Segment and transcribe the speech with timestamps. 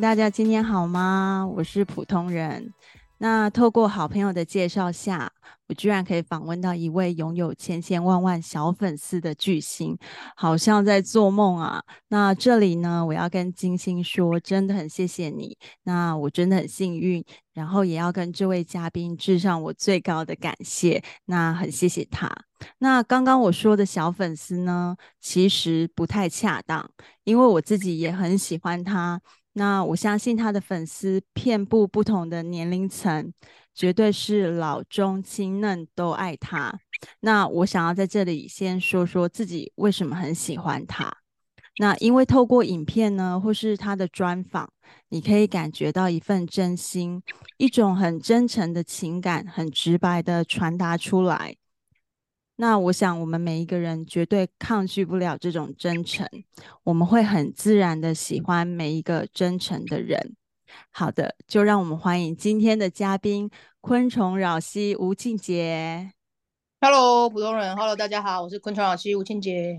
[0.00, 1.46] 大家今天好吗？
[1.56, 2.72] 我是普通人。
[3.18, 5.30] 那透过好朋友的介绍下，
[5.68, 9.98] 我居然可以访问到一位拥有千千万万小粉丝的巨星，
[10.34, 11.82] 好像在做梦啊！
[12.08, 15.54] 那这里呢，我要跟金星说，真的很谢谢你。
[15.82, 17.22] 那我真的很幸运，
[17.52, 21.04] 然后也要跟这位嘉宾致上我最高的感谢。
[21.26, 22.34] 那很谢谢他。
[22.78, 26.90] 那刚刚我说的小粉丝呢，其实不太恰当，
[27.24, 29.20] 因为我自己也很喜欢他。
[29.52, 33.32] 那我相信他的粉丝遍布不同的年龄层，
[33.74, 36.72] 绝对是老中青嫩都爱他。
[37.20, 41.12] 那我想要在这里先说说自己为什么很喜欢他。
[41.78, 44.70] 那因为透过影片呢，或是他的专访，
[45.08, 47.22] 你可以感觉到一份真心，
[47.56, 51.56] 一种很真诚的情感，很直白的传达出来。
[52.60, 56.28] 那我想，我们每一个人绝对抗拒不了这种真诚，
[56.84, 60.36] 我们会很自然的喜欢每一个真诚的人。
[60.90, 63.50] 好的，就让我们欢迎今天的嘉宾
[63.80, 66.12] 昆虫扰西吴庆杰。
[66.82, 69.78] Hello，普通人，Hello，大家好，我是昆虫扰西吴庆杰。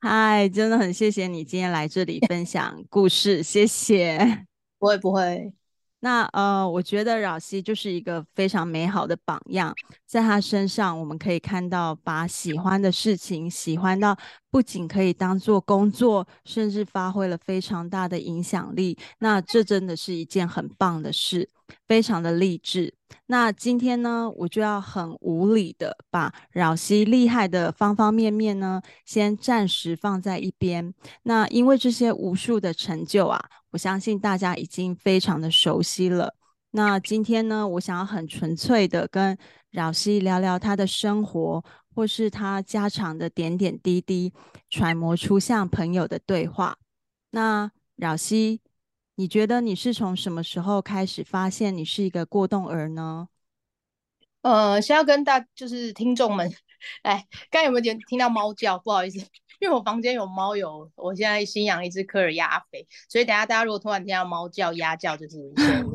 [0.00, 4.44] 嗨，真的很谢谢你今天来这里分享故事，谢谢。
[4.80, 5.52] 不会不会。
[6.00, 9.74] 那呃，我觉得扰西就是一个非常美好的榜样，
[10.06, 14.16] 在他身上我们可以看到，把喜欢的事情喜欢到
[14.50, 18.96] 不仅可以当做工作，甚至发挥了非常大的影响力。
[19.18, 21.48] 那这真的是一件很棒的事，
[21.86, 22.94] 非常的励志。
[23.26, 30.94] 那今天呢，我就要很无理的把扰西厉害的方方面面呢，先暂时放在一边。
[31.22, 36.34] 那因为这些无数的成就啊，我相信大家已经非常的熟悉了。
[36.70, 39.36] 那今天呢，我想要很纯粹的跟
[39.70, 41.64] 饶西聊聊他的生活，
[41.94, 44.32] 或是他家常的点点滴滴，
[44.68, 46.78] 揣摩出像朋友的对话。
[47.30, 48.60] 那饶西。
[49.20, 53.26] 你觉得你是从什么时候开始发现你是一个过动儿呢？
[54.42, 56.48] 呃，先要跟大就是听众们，
[57.02, 58.78] 哎，刚有没有听到猫叫？
[58.78, 59.18] 不好意思，
[59.58, 65.38] 因为我房间有猫，有我现在新养一只科尔鸭肥，所以等下大家如果突然听到猫叫、鸭叫，就是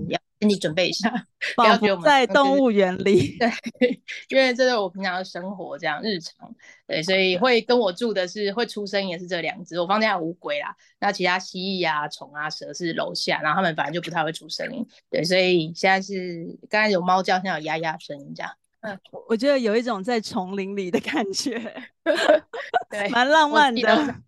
[0.09, 0.19] 要。
[0.45, 1.09] 你准备一下，
[1.55, 3.37] 不要觉得我们在动物园里。
[3.79, 6.53] 对，因为这是我平常的生活，这样日常。
[6.85, 9.79] 对，所以会跟我住的是会出生也是这两只。
[9.79, 14.85] 我房间还有乌龟啦，那其他蜥蜴啊、虫啊、蛇是楼下，然后他们反正就不太会出声音。
[15.09, 18.51] 对，所以现在是刚才有猫叫，现在有鸭鸭声音这样。
[18.83, 21.57] 嗯，我觉得有一种在丛林里的感觉，
[22.89, 24.15] 对，蛮浪漫的。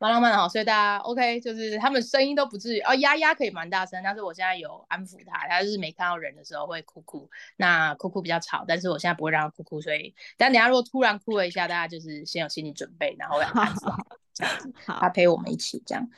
[0.00, 13.98] 蛮浪漫的哈，所以大家 OK，就是他们声音都不至于哦，丫丫可以蛮大声，但是我现在有安抚他，他就是没看到人的时候会哭哭，那哭哭比较吵，但是我现在不会让他哭哭，所以但等下如果突然哭了一下，大家就是先有心理准备，然后要安抚好
[14.34, 16.10] 这样子，他陪我们一起这样。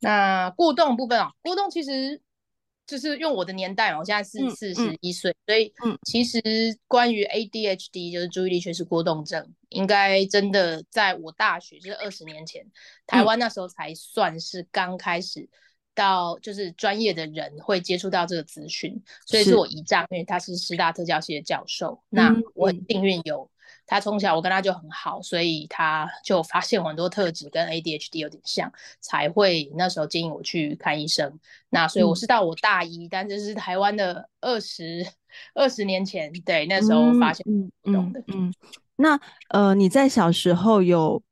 [0.00, 2.22] 那过动部分啊，过动其实。
[2.88, 5.72] 就是用我的年代嘛，我现在是四十一岁，所以
[6.04, 6.40] 其实
[6.88, 12.66] 关于 ADHD 就是注意力缺失过动症，应该真的在我大学就是二十年前，
[13.06, 15.48] 台湾那时候才算是刚开始
[15.94, 23.50] 到就是专业的人会接触到这个资讯，所以是我姨丈，因为他是师大特教系的教授，那我很幸运有。
[23.90, 31.40] 他从小我跟他就很好，所以他就发现很多特质跟 ADHD 有点像，才会那时候建议我去看医生。
[31.70, 35.06] 那所以我是到我大一，嗯、但这是台湾的二十
[35.54, 37.42] 二十年前，对，那时候发现
[37.82, 38.20] 懂的。
[38.20, 38.54] 嗯，嗯，嗯，
[38.96, 41.22] 那呃，你在小时候有，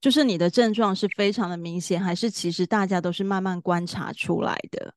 [0.00, 4.94] 就是你的症状是非常的明显，还是其实大家都是慢慢观察出来的？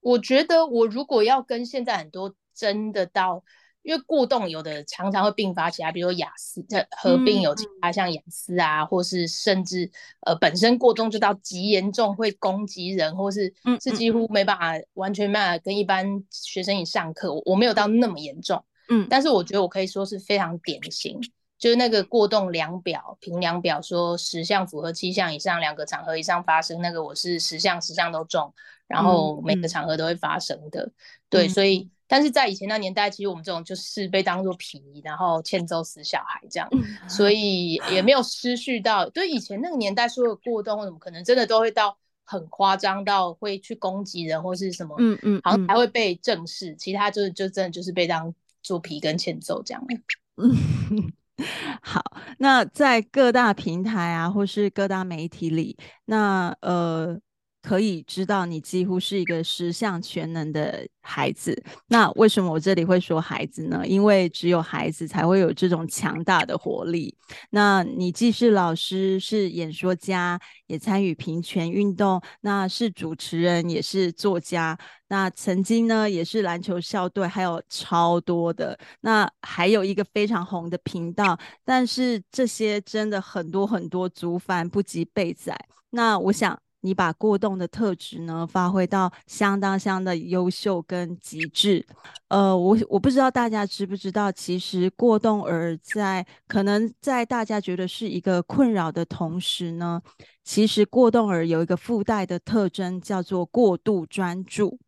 [0.00, 3.42] 我觉得我如果要跟现在很多真的到。
[3.82, 9.90] 因为过动有的常常会并发其他，比如说亚斯，合并有其他像雅思啊，嗯、或是甚至
[10.26, 17.32] 呃本身过动就到极严重会攻击人，或是是几乎没办法完全没办法跟一般学生一起上课。
[17.46, 21.18] 我没有到那么严重，嗯，但是我觉得我可以说是非常典型，
[21.58, 28.52] 就是那个过动量表评量表说十项符合七项以上，两个场合以上发生，那个我是十项十项都中，
[28.86, 30.92] 然后每个场合都会发生的，嗯、
[31.30, 31.88] 对，所以。
[32.08, 36.68] 但是在以前那年代，其实我们这种就是被当做皮，然后欠揍死小孩这样，
[37.06, 39.08] 所以也没有失去到。
[39.10, 46.74] 对以前那个年代，所有过动或什么，可能真的都会到很夸张到会去攻击人或是什么，嗯嗯，好像才会被正视。
[46.76, 49.84] 其他就是就真的就是被当做皮跟欠揍这样。
[50.38, 51.12] 嗯，
[51.82, 52.02] 好，
[52.38, 55.76] 那在各大平台啊，或是各大媒体里，
[56.06, 57.20] 那呃。
[57.62, 61.60] 可以知道你几乎是一个十项全能的孩子。
[61.88, 63.86] 那为什么我这里会说孩子呢？
[63.86, 67.14] 因为只有孩子才会有这种强大的活力。
[67.50, 74.78] 那你既是老师，是演说家，也参与平权运动，那是主持人，也是作家。
[75.08, 78.78] 那曾经呢，也是篮球校队，还有超多的。
[79.00, 85.58] 那还有一个非常红的频道，但是这些真的很多很多，足繁不及备载。
[85.90, 86.58] 那我想。
[86.88, 91.86] 你把过动的特质呢，发挥到相当相当的优秀跟极致。
[92.28, 100.00] 呃，我我不知道大家知不知道，其实过动儿在可能在大家觉得是一个困扰的同时呢，
[100.42, 104.78] 其实过动儿有一个附带的特征叫做过度专注。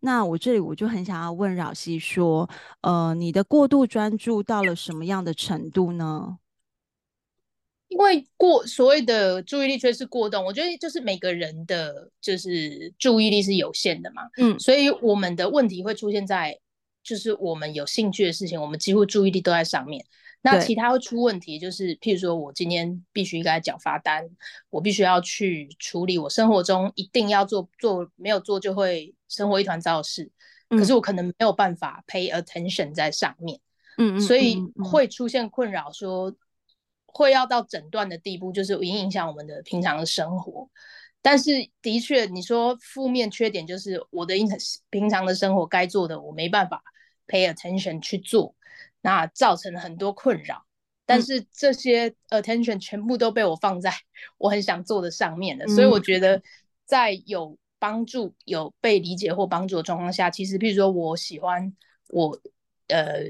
[0.00, 2.48] 那我这里我就很想要问饶西说，
[2.80, 6.38] 呃，你的过度专注到了什么样的程度呢？
[7.90, 16.56] 因为过所谓的注意力缺失过动，我觉得就是每个人的就是注意力是有限的嘛，嗯，所以我们的问题会出现在
[17.02, 20.04] 就是我们有兴趣的事情，我们几乎注意力都在上面。
[20.40, 24.24] 那其他会出问题，就是譬如说我今天必须应该缴罚单，
[24.70, 30.30] 我必须要去处理我生活中一定要做做没有做就会生活一团糟的事，
[30.68, 33.58] 嗯，可是我可能没有办法 pay attention 在上面，
[33.98, 36.32] 嗯，嗯，所以会出现困扰说。
[37.12, 40.68] 会要到诊断的地步，就是影影响我们的平常的生活。
[41.22, 41.50] 但是
[41.82, 44.34] 的确，你说负面缺点就是我的
[44.88, 46.82] 平常的生活该做的，我没办法
[47.26, 48.54] pay attention 去做，
[49.02, 50.64] 那造成了很多困扰。
[51.04, 53.92] 但是这些 attention 全部都被我放在
[54.38, 55.66] 我很想做的上面了。
[55.66, 56.40] 所以我觉得，
[56.86, 61.74] 在有帮助、有被理解或帮助的状况下，其实，譬如说我喜欢
[62.08, 62.40] 我
[62.88, 63.24] 呃。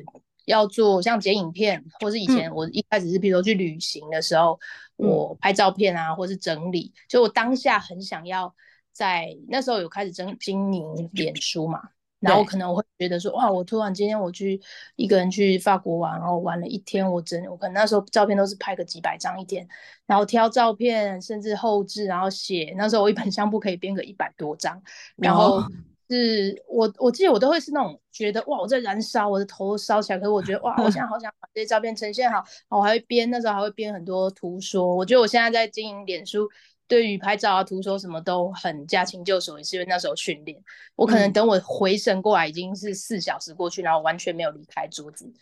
[0.51, 4.59] 要做像剪影片，或是以前我一开始是，比如说去旅行的时候，
[4.99, 8.55] 嗯、我拍照片啊，或是整理，就我当下很想要
[8.93, 11.81] 在那时候有开始经经营脸书嘛，
[12.19, 14.61] 然后可能我会觉得说，哇，我突然今天我去
[14.97, 19.67] 一个人去法国玩，然后玩了一天，我整我可能那时候照片都是拍个几百张一天，
[20.07, 24.83] 然后挑照片，甚至后置，然后写，那时候我一本 相簿可以编个一百多张，
[25.17, 25.63] 然后。
[26.11, 30.19] 是我，我记得我都会是那种觉得哇，我在燃烧，我的头烧起来。
[30.19, 34.95] 可是我觉得哇，我现在 好想把这些照片呈现好，我还会编，那时候还会编很多图说。
[34.97, 36.49] 我觉得我现在在经营脸书，
[36.89, 40.61] 对于拍照啊、图说什么都很驾轻就熟，也是因为那时候训练。
[40.97, 45.33] 我可能等我回神过来，已经是四小时过去，然后完全没有离开桌子，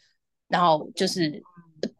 [0.48, 1.42] 然后就是。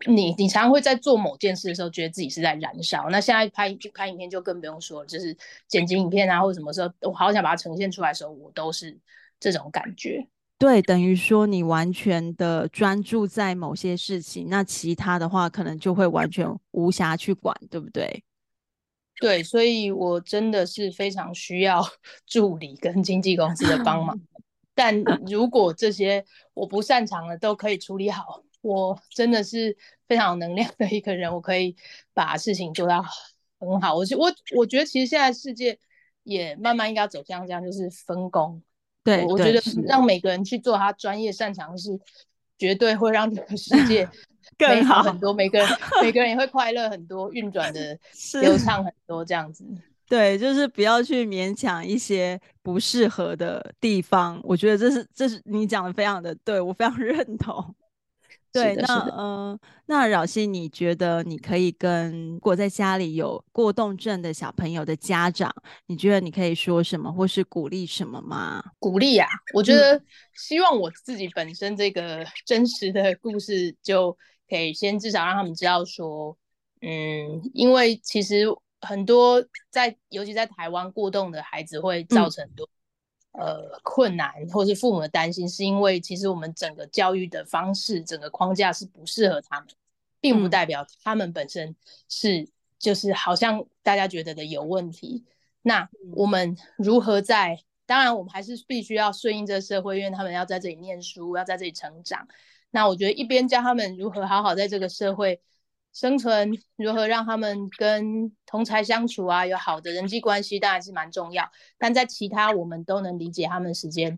[0.06, 3.08] 你你常常会在做某件事的时候，觉得自己是在燃烧。
[3.10, 5.36] 那现在拍就拍影片就更不用说了，就是
[5.66, 8.96] 剪辑影片啊，或者什么时候我好想把它呈现出来的时候，我都是
[9.38, 10.26] 这种感觉。
[10.58, 18.24] 对，等于说你完全的专注在某些事情，那其他的话可能就会完全无暇去管，对不对？
[19.20, 21.84] 对，所以我真的是非常需要
[22.26, 24.18] 助理跟经纪公司的帮忙。
[24.74, 28.42] 但如果这些我不擅长的都可以处理好。
[28.60, 29.76] 我真的是
[30.06, 31.76] 非常有能量的一个人，我可以
[32.12, 33.04] 把事情做到
[33.58, 33.94] 很好。
[33.94, 35.78] 我我我觉得其实现在世界
[36.24, 38.62] 也慢慢应该要走向这样，就是分工。
[39.04, 41.98] 对，我觉得让每个人去做他专业擅长的事，
[42.58, 44.06] 绝对会让这个世界
[44.58, 45.32] 更好很多。
[45.32, 45.68] 每个人
[46.02, 47.98] 每个人也会快乐很多，运转的
[48.42, 49.64] 流畅很多，这样子。
[50.08, 54.40] 对，就是不要去勉强一些不适合的地方。
[54.42, 57.74] 我觉得这是这是你讲的非常的对，我非常认同。
[58.52, 65.54] 对，那嗯、呃，那扰希，你觉得你可以跟如果在家里有过动症的小朋友的家长，
[65.86, 68.62] 你觉得你可以说什么，或是鼓励什么吗？
[68.78, 70.00] 鼓励啊，我觉得
[70.34, 74.16] 希望我自己本身这个 真实的故事，就
[74.48, 76.36] 可以先至少让他们知道说，
[76.80, 78.46] 嗯，因为其实
[78.80, 82.68] 很多在，尤其在台湾过动的孩子会造成很多。
[83.40, 89.68] 呃，困难或是父母的担心，是因为其实我们整个教育的方式、整个框架是不适合他们，
[90.20, 91.76] 并不代表他们本身
[92.08, 92.48] 是
[92.80, 95.24] 就是好像大家觉得的有问题。
[95.62, 97.62] 那我们如何在？
[97.86, 102.26] 当然，我们还是必须要顺应这个社会，因为他们要在这里念书，要在这里成长。
[102.70, 105.40] 那我觉得一边教他们如何好好在这个社会。
[105.98, 114.16] 生存如何让他们跟同才相处啊，有好的人际关系当然是蛮重要，但在其他我们都能理解他们时间，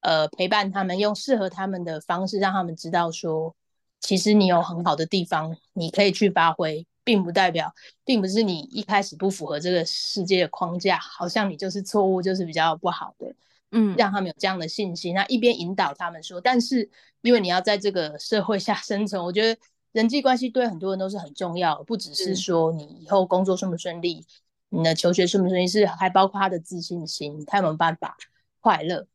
[0.00, 3.56] 呃，陪伴他们，用适合他们的方式让他们知道说，
[3.98, 7.72] 其实你有很好的地方，你可以去发挥，并不代表，
[8.04, 13.34] 并不是你一开始不符合这个世界的框架，好像你就是错误，就是比较不好的，
[13.70, 16.90] 嗯，让他们有这样的信心，那一边引导他们说，但是
[17.22, 19.58] 因为你要在这个社会下生存，我觉得。
[19.96, 24.26] 人际关系对很多人都是很重要，不只是说你以后工作顺不顺利，
[24.68, 28.14] 你的求学顺不顺利，是还包括他的自信心，他有没有办法
[28.60, 29.06] 快乐？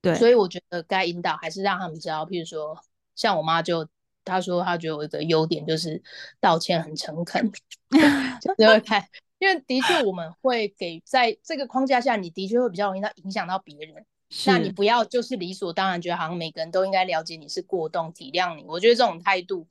[0.00, 2.82] 对，所以我觉得该引导还是让他们知道，譬如说，
[3.14, 3.86] 像我妈就
[4.24, 6.02] 她说她觉得我有一个优点就是
[6.40, 7.52] 道歉很诚恳，
[8.40, 9.06] 就会看，
[9.38, 14.06] 因为的确我们会给在这个框架下，你的确会比较容易到影响到别人。
[14.46, 19.68] 那你不要就是理所当然觉得好像每个人都应该了解你是过动体谅你，我觉得这种态度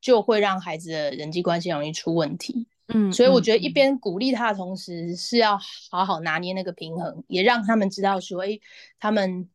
[0.00, 2.66] 就会让孩子的人际关系容易出问题。
[2.88, 5.58] 嗯，所以我觉得一边鼓励他的同时是要
[5.90, 8.58] 好好拿捏那个平衡，也让他们知道说，哎，
[8.98, 9.48] 他们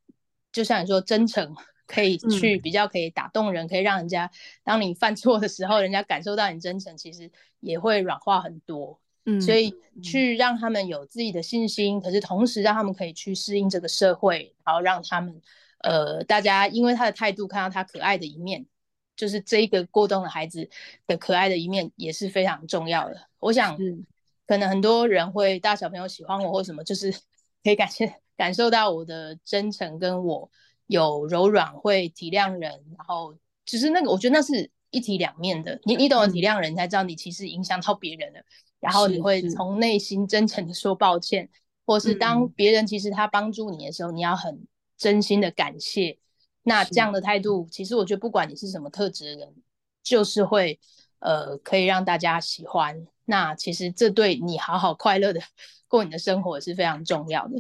[0.52, 1.56] 就像你说真诚
[1.88, 4.30] 可以去比较可以打动人，可以让人家
[4.64, 9.00] 当你犯错的时候，人家感受到你真诚，其实也会软化很多。
[9.26, 9.74] 嗯，所以
[10.04, 15.42] 去让他们有自己的信心，可是同时让他们可以去适应这个社会，然后让他们，
[15.80, 18.66] 呃，大家因为他的态度看到他可爱的一面，
[19.16, 20.70] 就是这一个过冬的孩子
[21.08, 23.30] 的可爱的一面也是非常重要的。
[23.40, 23.78] 我想，
[24.48, 27.12] 可能很多人会大小朋友喜欢我或什么，就是
[27.64, 30.50] 可以感谢感受到我的真诚，跟我
[30.88, 35.80] 有柔软，会体谅人，然后其实那个我觉得那是一体两面的。
[35.84, 38.42] 你你懂得体谅人，才知道你其实影响到别人了。
[38.80, 41.50] 然后你会从内心真诚的说抱歉，
[41.86, 44.68] 或是当别人其实他帮助你的时候，嗯、你要很
[44.98, 46.18] 真心的感谢。
[46.64, 49.56] 那这样的态度，其实我觉得不管你是什么特质的人，
[50.02, 50.80] 就是会
[51.20, 53.06] 呃可以让大家喜欢。
[53.26, 55.42] 那其实这对你好好快乐的
[55.88, 57.56] 过你的生活是非常重要的。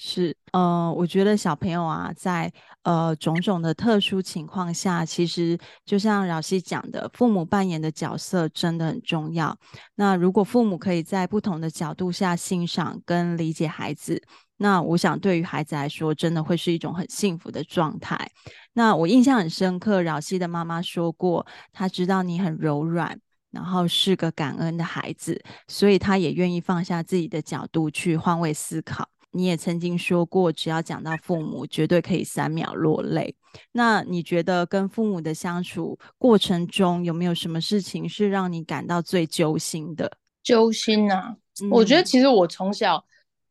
[0.00, 2.50] 是，呃，我觉得小朋友啊，在
[2.84, 9.58] 呃种种的特殊情况下，其实就像饶西讲的，父母扮演的角色真的很重要。
[9.96, 14.22] 那如果父母可以在不同的角度下欣赏跟理解孩子，
[14.58, 18.30] 那我想对于孩子来说，真的会是一种很幸福的状态。
[18.74, 23.18] 那我印象很深刻，饶西的妈妈说过，她知道你很柔软，
[23.50, 29.08] 然后是个感恩的孩子，所以她也愿意放下自己的角度去换位思考。
[29.30, 33.34] 你也曾经说过，只要讲到父母，绝对可以三秒落泪。
[33.72, 40.10] 那你觉得跟父母的相处过程中，有没有什么事情是让你感到最揪心的？
[40.42, 41.36] 揪心啊！
[41.62, 43.04] 嗯、我觉得其实我从小，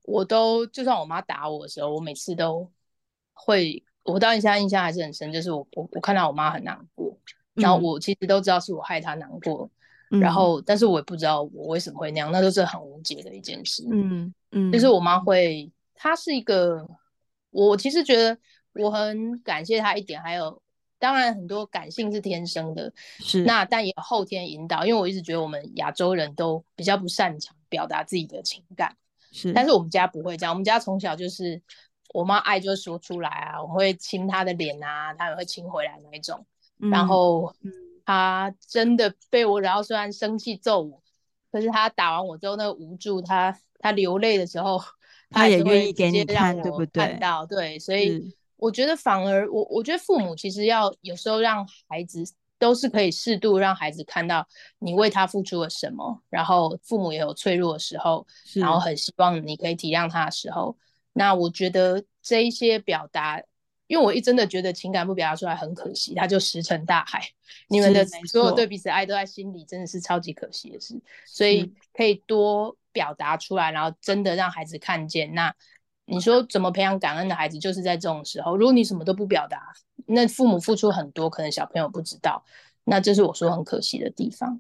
[0.03, 2.72] 我都就算我妈打我的时候，我每次都
[3.34, 7.15] 会，我到现在印象还是很深，就是我我我看到我妈很难过，
[7.53, 9.69] 然后我其实都知道是我害她难过。
[10.10, 13.86] 然后，但是我也不知道我为什么会那样，那都是很无解的一件事。
[13.92, 16.88] 嗯嗯，就是我妈会，她是一个，
[17.50, 18.38] 我其实觉得
[18.76, 20.62] 我很感谢她一点，还有
[20.98, 23.44] 当然很多感性是天生的，是。
[23.44, 28.96] 那但也有后天引导，因为我一直觉得我们亚洲人都比较不擅长表达自己的情感，
[29.34, 31.62] 是，但是我们家不会这样，我们家从小就是
[32.14, 36.46] 我妈爱就说出来啊，我们会亲她的脸啊，她也会亲回来那一种，
[36.80, 37.54] 嗯、然后。
[37.62, 37.74] 嗯
[38.08, 41.04] 他真的被我然后虽然生气揍我，
[41.52, 44.82] 可是他打完我之后那个无助，他他流泪的时候，
[45.30, 47.04] 他也愿意给你看，对不对？
[47.04, 52.24] 看到对，所以我觉得反而我我觉得父母其实要有时候让孩子
[52.58, 54.48] 都是可以适度让孩子看到
[54.80, 60.78] 你为他付出了什么，然后父母也有脆弱的时候，然后很希望你可以体谅他的时候，
[61.12, 63.44] 那我觉得这一些表达。
[63.88, 67.22] 因为我一真的觉得情感不表达出来很可惜，它就石沉大海。
[67.70, 71.01] 你们的所有对彼此爱都在心里，真的是超级可惜的事。
[71.25, 75.34] 所以可以多表达出来，然后真的让孩子看见。
[75.34, 75.53] 那
[76.06, 77.58] 你说怎么培养感恩的孩子？
[77.58, 79.74] 就是在这种时候，如果你什么都不表达，
[80.06, 82.44] 那父母付出很多，可能小朋友不知道。
[82.84, 84.60] 那这是我说很可惜的地方。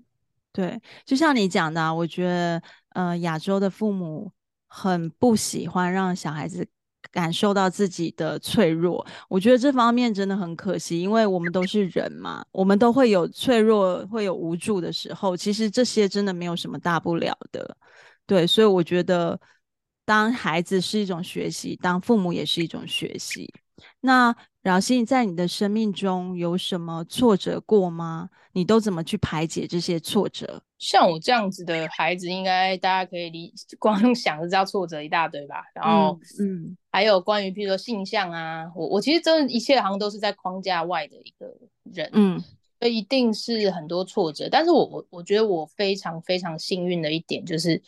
[0.53, 4.31] 对，就像你讲的啊，我觉得呃，亚洲的父母
[4.67, 6.67] 很不喜欢让小孩子。
[7.17, 15.35] 感受到自己的脆弱，我觉得这方面真的很可惜，因为我们都是人嘛，我们都会有脆弱、会有无助的时候。
[15.35, 17.75] 其实这些真的没有什么大不了的，
[18.27, 19.39] 对，所以我觉得
[20.05, 23.51] 当孩子是一种学习，当父母也是一种学习。
[23.99, 24.35] 那
[24.67, 28.29] 饶西，在你的生命中有什么挫折过吗？
[28.51, 30.61] 你都怎么去排解这些挫折？
[30.77, 35.63] 像我这样子的孩子，应该大家可以理 光想就知道挫折一大堆吧。
[35.73, 41.45] 然后，嗯，还有关于譬如说性向啊，我我其实真的一切好像都是在框架外的一个
[41.93, 42.37] 人，嗯，
[42.81, 44.49] 所以一定是很多挫折。
[44.51, 47.81] 但是我我我觉得我非常非常幸运的一点，就是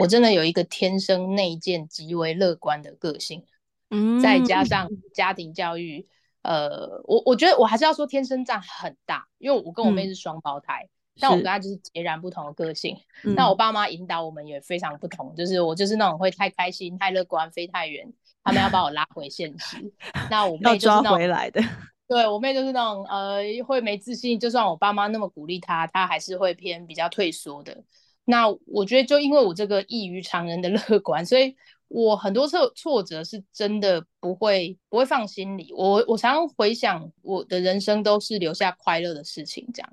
[0.00, 3.44] 我真的有一个天生内建极为乐观的个性。
[3.90, 6.04] 嗯，再加上家庭教育，
[6.44, 12.96] 呃，我我觉得我还是要说天生占很大，因为我跟我妹是双胞胎，嗯、但我跟她就是截然不同的个性。
[13.34, 18.06] 那我爸妈引导我们也非常不同，就是我就是那种会太开心、太乐观、飞太远，
[18.42, 19.92] 他们要把我拉回现实。
[20.30, 21.62] 那我 妹就是那种抓回来的，
[22.06, 27.82] 对我妹就是那种呃会没自信，就算我爸妈那么鼓励她，她还是会偏比较退缩的。
[28.26, 31.54] 那我觉得就因为我这个异于常人的乐观，所以
[31.88, 35.72] 我很多挫挫折是真的不会不会放心里。
[35.76, 39.92] 我我常常回想我的人生都是留下快乐的事情这样，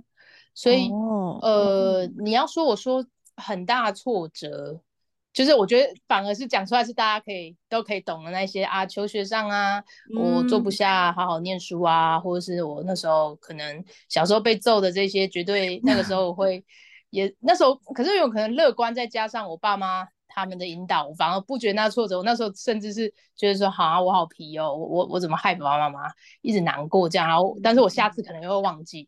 [0.53, 3.05] 所以、哦、呃，你要说我说
[3.35, 4.81] 很大挫折。
[5.33, 9.81] 就是我觉得反而是讲出来是大家可以都可以懂的那些啊，求学上啊，
[10.13, 16.61] 我坐不下好好念书啊，嗯、或者是我那时候可能小时候被揍的这些，绝对那个时候我会
[17.11, 22.17] 也那时候，可是有可能乐观，再加上我爸妈他们的引导，我反而不觉得那挫折。
[22.17, 26.09] 我那时候甚至是觉得说，好啊，我好皮哦，我我我怎么害爸爸妈妈
[26.41, 29.07] 一直难过这样，然后但是我下次可能又会忘记。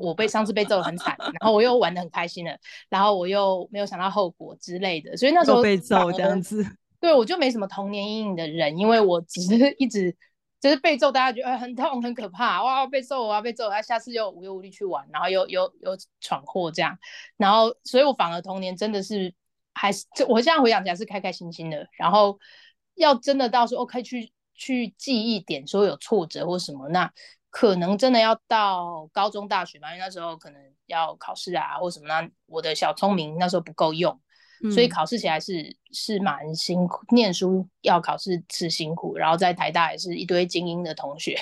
[0.00, 2.50] 我被上次被揍得很惨，然后我又玩得很开心了，
[2.88, 6.66] 然后我又没有想到后果之类的，所以那时候被揍这样子，
[6.98, 10.12] 对，我就没什么童年阴影的人，因为我只是一直
[10.60, 16.98] 就是被揍，大家觉得很痛很可怕，哇，被揍我要被揍，他下次又无忧无虑去玩，然后又又又闯祸这样，
[17.36, 19.32] 然后所以我反而童年真的是
[19.80, 22.38] 还是，我现在回想起来是开开心心的，然后
[22.96, 27.10] 要真的到时候可以去去记忆点说有挫折或什么那。
[27.52, 32.30] 可能真的要到高中、大学嘛，因为那时候可能要考试啊，或什么那？
[32.46, 34.16] 我的小聪明那时候不够用，
[34.62, 41.36] 嗯、所以考试起来是是蛮辛苦，念书要考试是辛苦，然后在台大也是一堆精英的同学，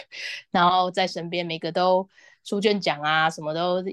[0.51, 2.09] 然后在身边每个都
[2.43, 3.85] 书卷奖啊，什么都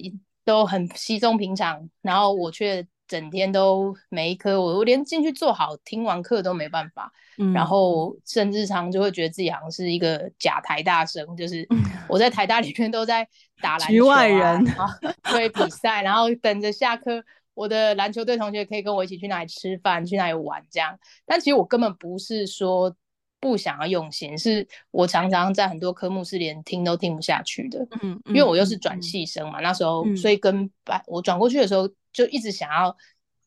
[0.46, 7.12] 都很稀松平常，然后我却整天都每一科我我连进去坐好听完课都没办法。
[7.38, 11.68] 嗯、然后甚至常就会觉得自己好像是一个假台大生，就是
[12.08, 13.28] 我在台大里面都在
[13.62, 14.88] 打篮球、啊，局外人啊，
[15.32, 17.22] 对比赛，然后等着下课，
[17.54, 20.98] 我的篮球队同学可以跟我一起去哪里吃饭，去哪里玩这样。
[21.26, 22.96] 但其实我根本不是说
[23.42, 27.86] 不想要用心，是我常常在很多科目是连听都听不下去的。
[28.02, 32.98] 嗯，因为我又是转系生嘛，嗯、那时候所以跟班我转过去的时候就一直想要。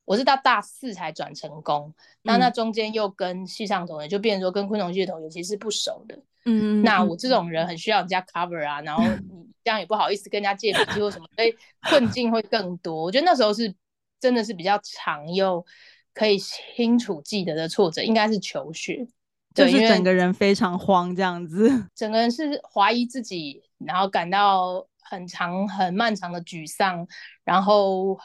[0.05, 6.19] 我是到大四才转成功，那那中间又跟系上同学，就变成说跟昆虫系的同学其实是不熟的。
[6.47, 11.55] 嗯，那我这种人很需要人家 cover 啊，然后你这样也不好意思跟人家借笔记或什么，所以
[11.91, 13.03] 困境会更多。
[13.03, 13.75] 我觉得那时候是
[14.19, 15.63] 真的是比较长又
[16.15, 19.07] 可以清楚记得的挫折，应该是求学，
[19.55, 27.07] 就是整个人非常慌这样子， 整个人是怀疑自己，然后感到很长很漫长的沮丧，
[27.45, 28.19] 然后。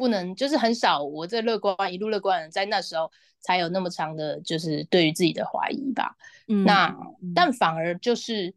[0.00, 6.16] 不能就是很少，我这乐观一路乐观的人，在那时候才有那么长的，就是对于自己的怀疑吧。
[6.48, 6.96] 嗯，那
[7.34, 8.54] 但反而就是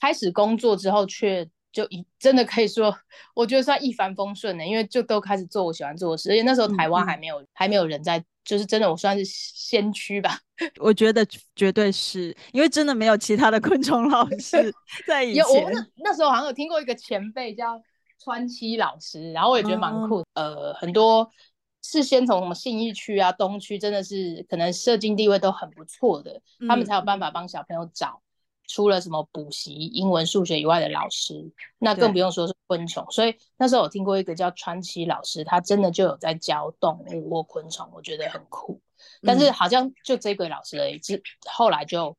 [0.00, 2.96] 开始工作之后，却就一真的可以说，
[3.34, 10.38] 我觉得算一帆风顺的，因为就都开始做我喜欢做的事，而且那时候台湾还没有、嗯、还没有人在，就是真的我算是先驱吧。
[10.78, 11.26] 我觉得
[11.56, 14.72] 绝对是因为真的没有其他的 昆虫老师
[15.08, 15.42] 在以前。
[15.42, 17.82] 有我那那时候好像有听过一个前辈叫。
[18.24, 20.26] 川西老师，然后我也觉得蛮酷的。
[20.32, 20.46] Oh.
[20.46, 21.30] 呃，很多
[21.82, 28.22] 是先从什么信义区啊、东区，真的是可能社经地位都很不错的，嗯、他们才有办法帮小朋友找
[28.66, 31.52] 除了什么补习英文、数学以外的老师。
[31.78, 33.06] 那更不用说是昆虫。
[33.10, 38.80] 所以那时候我听过一个叫川崎老师，他真的就有在教动物或昆虫，我觉得很酷。
[39.20, 42.16] 但是好像就这个老师而已，之后来就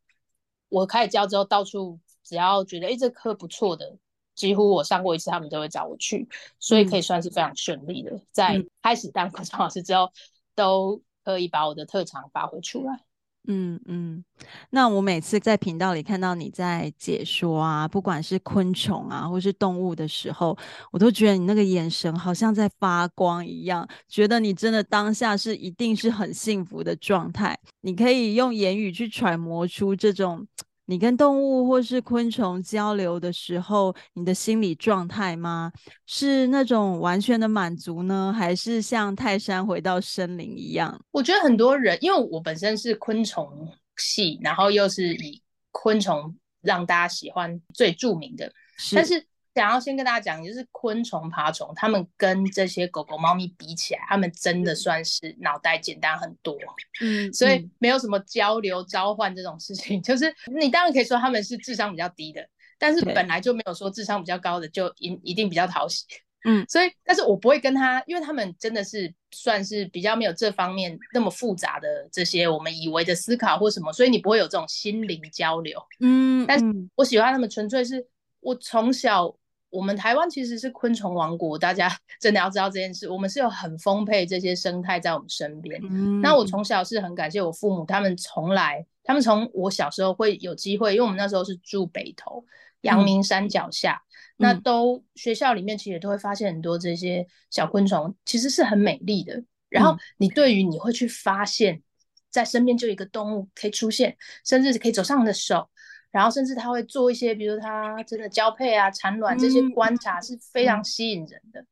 [0.69, 3.97] 我开始教之后，到处只要觉得哎这课不错的。
[4.35, 6.27] 几乎我上过一次，他们都会找我去，
[6.59, 8.11] 所以可以算是非常顺利的。
[8.11, 10.11] 嗯、在开始当昆虫老师之后，
[10.53, 12.99] 都可以把我的特长发挥出来。
[13.47, 14.25] 嗯嗯，
[14.71, 20.57] 那我每次在频道里看到你在解说啊，不管是昆虫啊，或是动物的时候，
[20.91, 27.55] 我都觉得你那个眼神好像在发光一样，觉得你真的当下是一定是很幸福的状态。
[27.81, 30.47] 你可以用言语去揣摩出这种。
[30.85, 35.71] 你跟动物或是昆虫交流的时候，你的心理状态吗？
[36.05, 40.99] 是那种完全的满足呢，还是像泰山回到森林一样？
[41.11, 43.67] 我觉得很多人，因为我本身是昆虫
[43.97, 49.25] 系，然后又是以昆虫让大家喜欢最著名的，是但是。
[49.55, 56.57] 想要先跟大家讲，就是昆虫、爬虫，它们跟这些狗狗、猫咪比起来，它们真的算是脑袋简单很多。
[57.01, 59.99] 嗯，所以没有什么交流、召唤这种事情。
[60.03, 62.45] 就是你当然可以说他们是智商比较低的，
[62.77, 66.03] 但是本来就没有说智商比较高的就一一定比较讨喜。
[66.43, 75.81] 嗯， 所以，但是我不会跟他，因为他们真的是算是比较没有这方面那么复杂的这些我们以为的思考或什么，所以你不会有这种心灵交流。
[76.01, 76.65] 嗯，但是
[76.95, 78.05] 我喜欢他们，纯粹是
[78.41, 79.33] 我从小。
[79.75, 83.09] 我们台湾其实是昆虫王国，大家 真的要知道这件事。
[83.09, 85.79] 我们是有很丰沛这些生态在我们身边。
[85.83, 92.43] 嗯、那我从小是很感谢我父母，他们从来，他们从我小时候会有机会，因为我们那时候是住北投
[92.81, 94.01] 阳明山脚下，
[94.37, 99.43] 嗯、那都学校里面其实都会发现很多这些小昆虫，其实是很美丽的。
[99.67, 101.81] 然后你对于你会去发现，
[102.29, 105.67] 在身边就一个动物可以出现，甚至可以走上你的手，
[106.15, 111.65] 然后甚至他会做一些，比如他真的交配啊、产卵这些观察是非常吸引人的。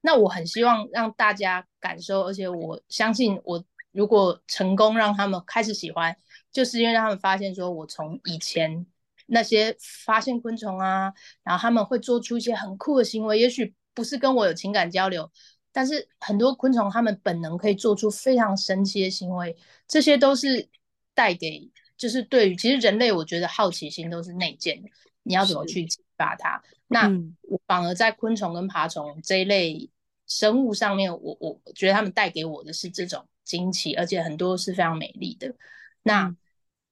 [0.00, 6.16] 那我很希望让大家感受，而且我相信我如果成功让他们开始喜欢，
[6.50, 8.86] 就是因为让他们发现说，我从以前
[9.26, 11.12] 那些发现昆虫啊，
[11.44, 15.30] 然后他们会做出一些很酷的行为，也许不是跟我有情感交流。
[15.72, 19.54] 但是很多昆虫，它们本能可以做出非常神奇的行为，
[19.86, 20.70] 这些都是
[21.14, 24.88] 带给，就是对于其实人类，我觉得好奇心都是内建的。
[25.22, 26.60] 你要怎么去激发它？
[26.88, 27.06] 那
[27.42, 29.90] 我反而在昆虫跟爬虫这一类
[30.26, 35.54] 生物上面，我我觉得他们带给我的是这种惊奇，而且很多是非常美丽的。
[36.02, 36.34] 那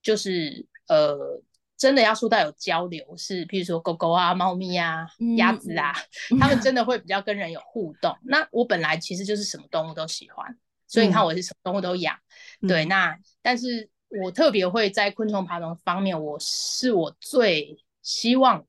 [0.02, 1.42] 就是呃。
[1.78, 5.92] 真的要说到有交流，是譬如说狗狗啊、猫咪啊、鸭子啊，
[6.32, 8.10] 嗯、他们真的会比较跟人有互动。
[8.10, 12.18] 嗯、那我本来其实就是什么动物都喜欢，所以你看我是什么动物都养。
[12.62, 13.88] 嗯、对，那但是
[14.22, 18.64] 我特别会在昆虫爬虫方面，我是我最希望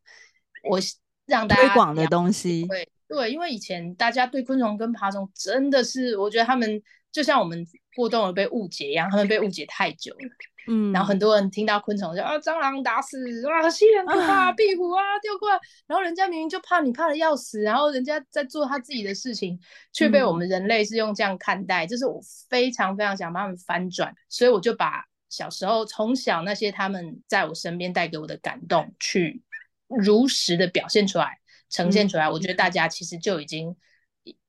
[0.69, 0.79] 我
[1.25, 2.67] 让大家推广的东西。
[2.67, 10.29] 对对，因为以前大家对昆虫跟爬虫真的是，我觉得他们就像我们过动了被误解一样，他们被误解太久了。
[10.67, 13.17] 嗯，然后很多人听到昆虫就啊，蟑螂打死，
[13.49, 19.59] 啊，蜥蜴很可怕，壁虎啊掉过来，然后人家明明就怕你怕的要死，然后人家在做他自己的事情，
[19.91, 29.41] 却被我们人类是用这样看待，这、嗯、是我非常非常想把他们翻转，所以我就把小时候从小那些他们在我身边带给我的感动，去
[29.87, 31.39] 如实的表现出来，
[31.69, 33.75] 呈现出来，嗯、我觉得大家其实就已经，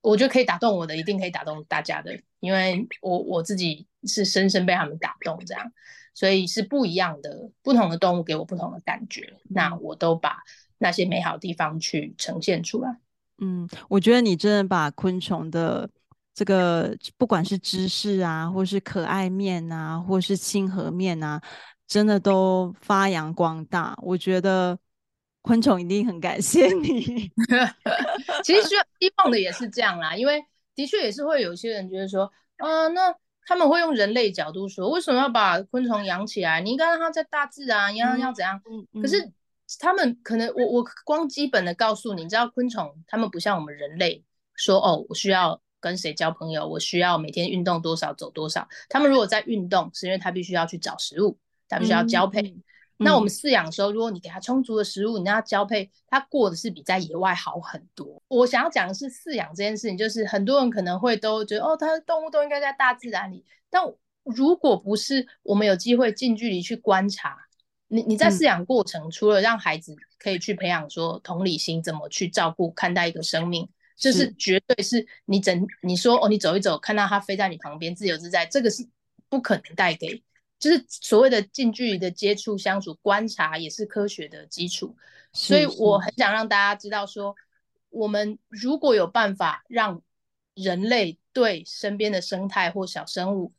[0.00, 5.72] 我觉得可以打动我的，一定可以打动大家的，因为我我自己是深深被他们打动，这样。
[6.12, 10.38] 所以是不一样的，不同的动物给我不同的感觉，那我都把
[10.76, 12.98] 那些美好的地方去呈现出来。
[13.38, 15.88] 嗯，我觉得你真的把昆虫的
[16.40, 21.38] 这个，不管是知识啊，或是可爱面啊，或是亲和面啊，
[21.86, 23.94] 真的都发扬光大。
[24.00, 24.78] 我觉得
[25.42, 27.30] 昆虫一定很感谢你。
[28.42, 30.42] 其实希望的也是这样啦，因为
[30.74, 32.24] 的确也是会有些人觉得说，
[32.56, 33.14] 啊、呃，那。
[33.46, 36.60] 他们会用人类角度说，为什么要把昆虫养起来？
[36.60, 38.60] 你应该让它在大自然，要要怎样？
[38.70, 39.32] 嗯嗯、可是
[39.80, 44.22] 他们可能，我我光基本的告诉你，你知道昆虫，他们不像我们人类
[44.54, 48.68] 说，哦，我需要跟谁交朋友，我需要每天运动多少，走多少。
[48.88, 51.38] 他们如果在运动，是因为他必须要去找食物，
[51.68, 52.42] 他必须要交配。
[52.42, 52.62] 嗯
[53.02, 58.22] 那我们饲养的时候，如果你给他充足的食物，你让它交配，他过的是比在野外好很多。
[58.28, 63.42] 我想要讲的是饲养这件事情，就是很多人可能会都觉得，哦，它的动物都应该在大自然里。
[63.70, 63.82] 但
[64.22, 67.38] 如果不是我们有机会近距离去观察，
[67.88, 73.66] 你你在饲养过程，嗯、除了让孩子可以去培养说同理心，怎么去照顾看待一个生命，
[74.00, 78.88] 就是绝对是你整你说哦，你走一走，看到它飞在你旁边自由自在，这个是
[79.28, 80.22] 不可能带给。
[80.58, 84.96] 就是所谓的近距离的接触、相处、观察，也是科学的基础。
[85.32, 87.36] 所以我很想让大家知道说，说
[87.90, 90.02] 我们如果有办法让
[90.54, 93.52] 人类对身边的生态或小生物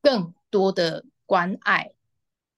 [0.00, 1.92] 更多的关爱，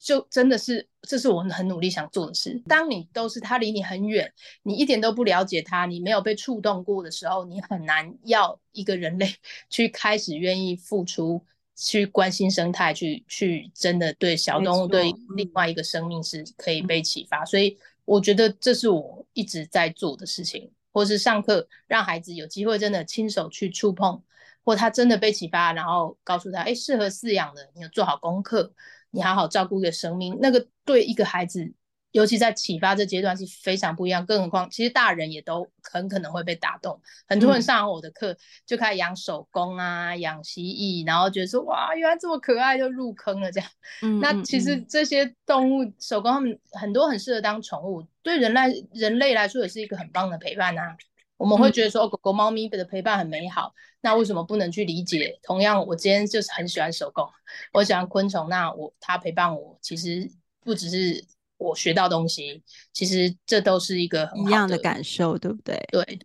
[0.01, 2.61] 就真的是这是我很努力想做的事。
[2.67, 4.33] 当你都是他离你很远，
[4.65, 9.33] 你一点都不了解他，你没有被触动过的时候，你很难要一个人类
[9.71, 11.45] 去开始愿意付出。
[11.83, 24.21] 去关心生态，去去真的对小动物，对另外一个生命是可以被启发，嗯、所以我觉得这是我一直在做的事情，或是上课让孩子有机会真的亲手去触碰，
[24.63, 28.75] 或他真的被启发，然后告诉他，哎，适合饲养的，你有做好功课，
[29.11, 31.73] 你好好照顾一个生命，那个对一个孩子。
[32.13, 37.01] 尤其在启发这阶段是非常不一样，更何况其实大人也都很可能会被打动。
[37.29, 43.71] 很多人上完我的课就开始养手工啊，养蜥蜴，然后觉得说哇，原来这么可爱，就入坑了这样。
[44.03, 50.97] 嗯，那其实这些动物手工，他们很多很适合当宠物，对人类人类来说也是一个很棒的陪伴啊。
[51.41, 53.73] 我们会觉得说狗狗、猫咪的陪伴很美好，
[54.03, 55.39] 那为什么不能去理解？
[55.43, 57.27] 同样，我今天就是很喜欢手工，
[57.73, 61.25] 我喜欢昆虫，那我它陪伴我，其实不只是。
[61.63, 65.79] 我学到东西，其实这都是一个很一样的感受，对不对？
[65.93, 66.19] 对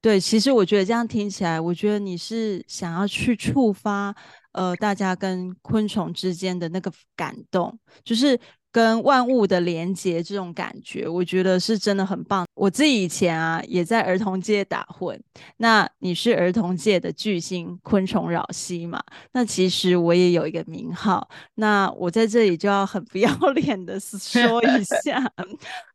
[0.00, 4.14] 对，其实我觉得这样听起来，我觉得你是想要去触发
[4.52, 8.38] 呃大家跟昆虫之间的那个感动，就是。
[8.76, 12.44] 跟万物的连接这种感觉，我觉得是真的很棒。
[12.52, 15.18] 我自己以前啊，也在儿童界打混。
[15.56, 19.02] 那你是儿童界的巨星昆虫扰西嘛？
[19.32, 21.26] 那其实我也有一个名号。
[21.54, 25.32] 那我在这里就要很不要 脸的 说一下，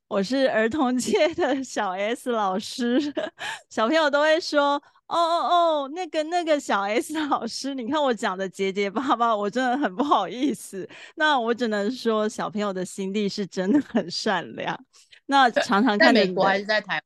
[0.09, 3.13] 我是儿童界的小 S 老师。
[3.69, 4.81] 小朋友都会说。
[5.11, 10.87] 哦哦哦，那个那个小 S 老师，你看我讲的结结巴巴，我真的很不好意思。
[11.15, 14.77] 那我只能说，小朋友的心地是真的很善良。
[15.25, 17.01] 那常常看在美国还是在台？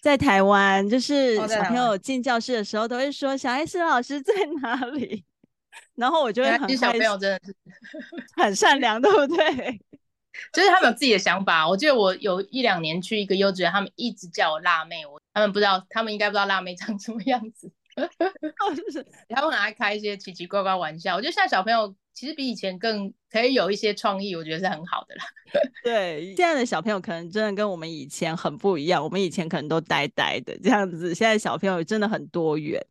[0.00, 5.24] 在台湾，就是小朋友进教室的时候都会说小 S 老师在哪里，
[5.94, 6.76] 然后我就会很。
[6.76, 7.54] 小朋友真的是
[8.40, 9.80] 很善良，对不对？
[10.52, 11.68] 就是他们有自己的想法。
[11.68, 17.70] 我记得我有一两年去一个幼稚园，他们一直叫我辣妹，我他们不知道，他们应该不知道辣妹长什么样子。
[19.28, 21.14] 他们 很爱开一些奇奇怪怪玩笑。
[21.14, 25.24] 我觉得现在小朋友其实比以前更可以有一些创意，我觉得是很好的啦。
[25.84, 29.02] 对，现在的小朋友可能真的跟我们以前很不一样。
[29.02, 32.84] 我们以前可能都呆呆的这样子，现在小朋友真的很多元。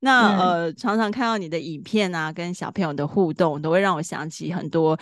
[0.00, 4.98] 那、嗯、呃，常常看到你的影片啊，跟小朋友的互动，都会让我想起很多。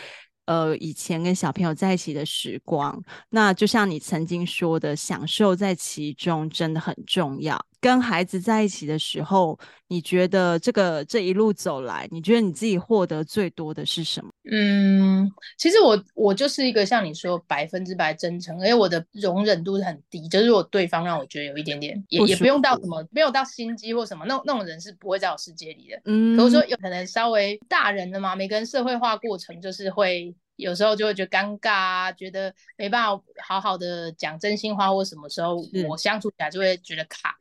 [0.46, 7.64] 呃，以前跟小朋友在一起的时光，那就像你曾经说的，享受在其中真的很重要。
[7.80, 9.58] 跟孩子在一起的时候，
[9.88, 14.30] 你觉得这个这一路走来，你觉得你自己获得最多的是什么？
[14.50, 26.00] 嗯，其实我我就是一个像你说百分之百真诚，而且我的容忍度是很低，就是如果对方让我觉得有一点点，也也不用到什么，没有到心机或什么，那那种人是不会在我世界里的。
[26.04, 30.34] 嗯，可是说有可能稍微大人的嘛，每个人社会化过程就是会。
[30.56, 37.36] 有时候就会觉得尴尬啊，觉得没办法好好的讲真心话，或什么时候我相处起来就会觉得卡。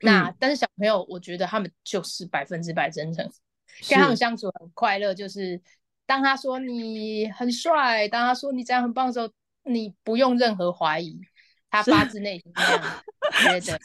[0.00, 3.28] 那但是小朋友，我觉得他们就是百分之百真诚，
[3.88, 5.14] 跟他们相处很快乐。
[5.14, 5.60] 就是
[6.04, 9.30] 当他说你很帅，当他说你这样很棒的时候，
[9.64, 11.18] 你不用任何怀疑，
[11.70, 13.04] 他发自内心这样
[13.60, 13.80] 觉得。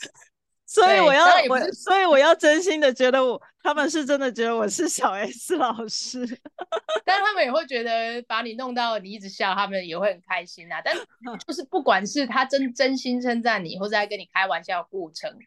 [0.66, 6.20] 所以我要我，所以我要真心的觉得我，他们是真的觉得我是小 S 老师，
[7.04, 10.82] 但是他们也会觉得把你弄到你一直笑，他们也会很开心啊。
[10.82, 10.96] 但
[11.46, 15.38] 就是不管是他真真心称赞你，或者在跟你开玩笑的过程，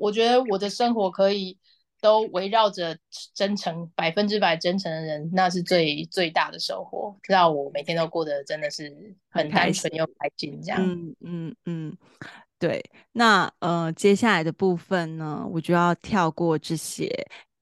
[0.00, 1.58] 我觉得我的生活可以
[2.00, 2.96] 都围绕着
[3.34, 7.14] 真诚，百分之百真诚的人，那是最最大的收获。
[7.22, 10.82] 知道我每天都过得真的是很单纯又开心，这样。
[10.82, 11.96] 嗯嗯嗯。
[12.58, 12.82] 对，
[13.12, 17.08] 那呃，接下来的部分呢，我就要跳过这些，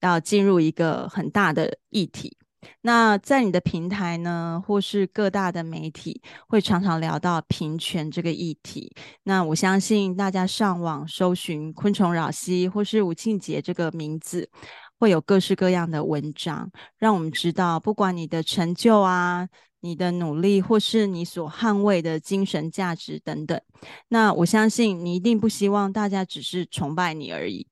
[0.01, 2.38] 要进入一个很大的议题。
[2.81, 8.93] 那在你的平台呢，或是各大的媒体，会常常聊到平权这个议题。
[9.23, 14.49] 那我相信大家上网搜寻“昆虫扰息”或是吴庆杰这个名字，
[14.99, 19.49] 会有各式各样的文章，让我们知道，不管你的成就啊。
[19.81, 23.61] 你的努力，或是你所捍卫的精神价值等等，
[24.09, 27.65] 那我相信你一定不希望大家只是崇拜你而已。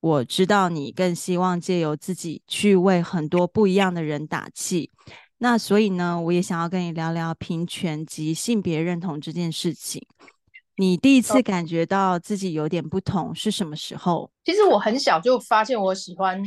[0.00, 4.90] 我知道你更希望借由自己去为很多不一样的人打气。
[5.38, 10.06] 那所以呢，我也想要跟你聊聊平权及性别认同这件事情。
[10.76, 14.30] 你第一次感觉到自己有点不同是什么时候？
[14.44, 16.42] 其实我很小就发现我喜欢，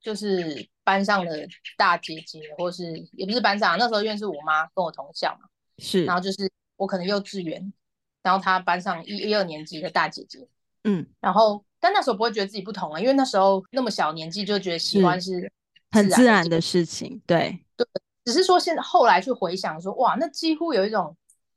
[0.00, 0.68] 就是。
[0.84, 7.72] 班上的大姐姐，或是也不是班长，那时候因为是我妈跟我同校嘛，是，然后就是我可能幼稚园，
[8.20, 10.40] 然后她班上一一二年级的大姐姐，
[10.84, 15.50] 嗯，然后但那时候不会觉得自己不同啊，因为那时候那么小年纪就觉得喜欢是
[15.90, 17.86] 很自然的事情，对对，
[18.24, 21.16] 只是说现在后来去回想说，哇，那几乎有一种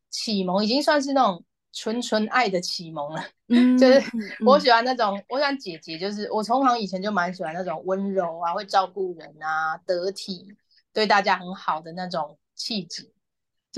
[0.09, 1.43] 启蒙，已经算是那种。
[1.77, 4.01] 纯纯爱的启蒙了，嗯， 就是
[4.45, 10.47] 我喜欢那种，嗯、我喜欢姐姐，就是我从小以前就蛮喜欢那种温柔啊，会照顾人啊，得体，
[10.93, 13.11] 对大家很好的那种气质，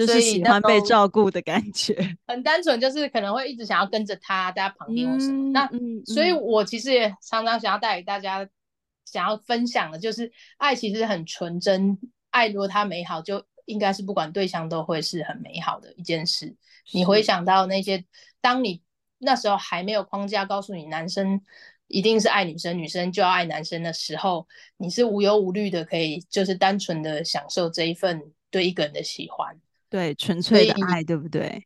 [0.06, 1.96] 就是喜欢被照顾的感觉。
[2.28, 5.50] 很单纯，就是可能会一直想要跟着他在他旁边或什么。
[5.50, 8.48] 嗯、那、嗯、所以，我其实也常常想要带给大家，
[9.06, 11.98] 想要分享的就是，爱其实很纯真，
[12.30, 13.44] 爱如果它美好就。
[13.68, 16.56] 应该是不管对象都会是很美好的一件事。
[16.94, 18.06] 你回想到那些，
[18.40, 18.82] 当你
[19.18, 21.42] 那时候还没有框架告诉你男生
[21.90, 31.66] 一定是爱女生，女生就要爱男生的时候，你是无忧无虑的，可以就是单纯的享受这一份对一个人的喜欢，对纯粹的爱，对不对？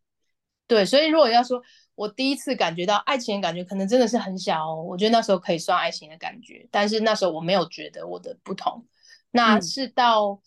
[0.68, 1.62] 对，所以如果要说
[1.96, 4.84] 我第一次感觉到爱情的感觉，可能真的是很小哦。
[4.84, 8.86] 我觉得那时候可以算爱情的感觉，但是那时候我没有觉得我的不同。
[9.32, 10.30] 那是到。
[10.32, 10.40] 嗯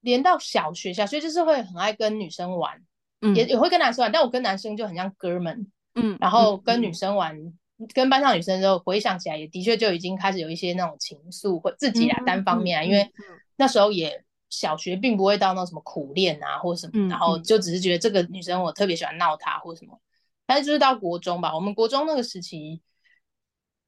[0.00, 2.80] 连到小学，小学就是会很爱跟女生玩，
[3.20, 13.10] 嗯、也也会跟男生玩，但我跟男生就很像哥们，嗯，然后跟女生玩，嗯、跟班上女生之后回想起来，也的确就已经开始有一些那种情愫，或自己啊单方面啊，嗯、因为
[13.56, 20.00] 那时候也小学并不会到那什么苦恋啊或什么，嗯、然后就只是觉得这个女生我特别喜欢闹她或什么，
[20.46, 22.80] 但是就是到国中吧，我们国中那个时期。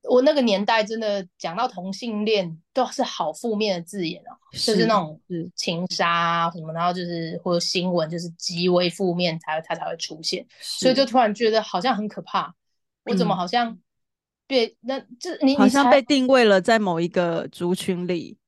[0.05, 5.21] 我那个年代真的讲到同性恋都是好负面的字眼哦，是就是那种
[5.55, 12.55] 情杀啊什么，然后就是或者新闻就是极为负面才它才会出现，所以就突然觉得好像很可怕。
[13.05, 13.79] 我怎么好像
[14.47, 18.39] 被那这你好像被定位了在某一个族群里。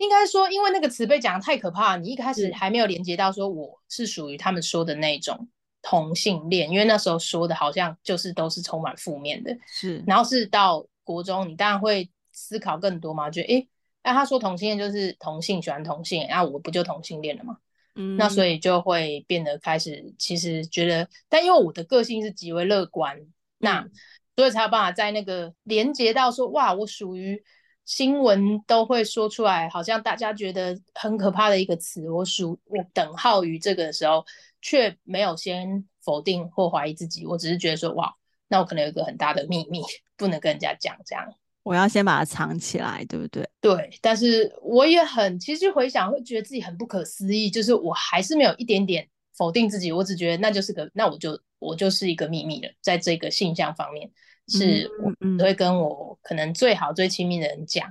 [0.00, 5.46] 应该说，因为那个词被讲的太可怕，你一开始还没有连接到说我是属于他们说的那种
[5.82, 9.54] 同性恋，因为那时候说的好像就是都是充满负面的。
[9.66, 13.68] 是，然后是到国中，你当然会思考更多嘛，觉得诶，
[14.02, 17.58] 那他说同性恋就是同性喜欢同性，那我不就同性恋了吗？
[17.94, 23.86] 嗯，那所以就会变得开始，其实觉得，但因为我的个性是极为乐观，嗯、那
[24.34, 27.44] 所以才有办法在那个连接到说，哇，我属于。
[27.90, 34.24] 新闻都会说出来，好像大家觉得很可怕的一个词，我属我等号于这个的时候，
[34.62, 38.14] 却没有先否定或怀疑自己，我只是觉得说，哇，
[38.46, 39.82] 那我可能有一个很大的秘密，
[40.16, 43.50] 不能跟人家讲，这样，我要先把它藏起来，对不对？
[43.60, 54.08] 对，但是我也很，其实回想会觉得自己很不可思议，就是我还是没有一点点否定自己，我只觉得那就是个，那我就我就是一个秘密了，在这个性向方面。
[54.50, 57.90] 是我都会跟我可能最好最亲密的人讲，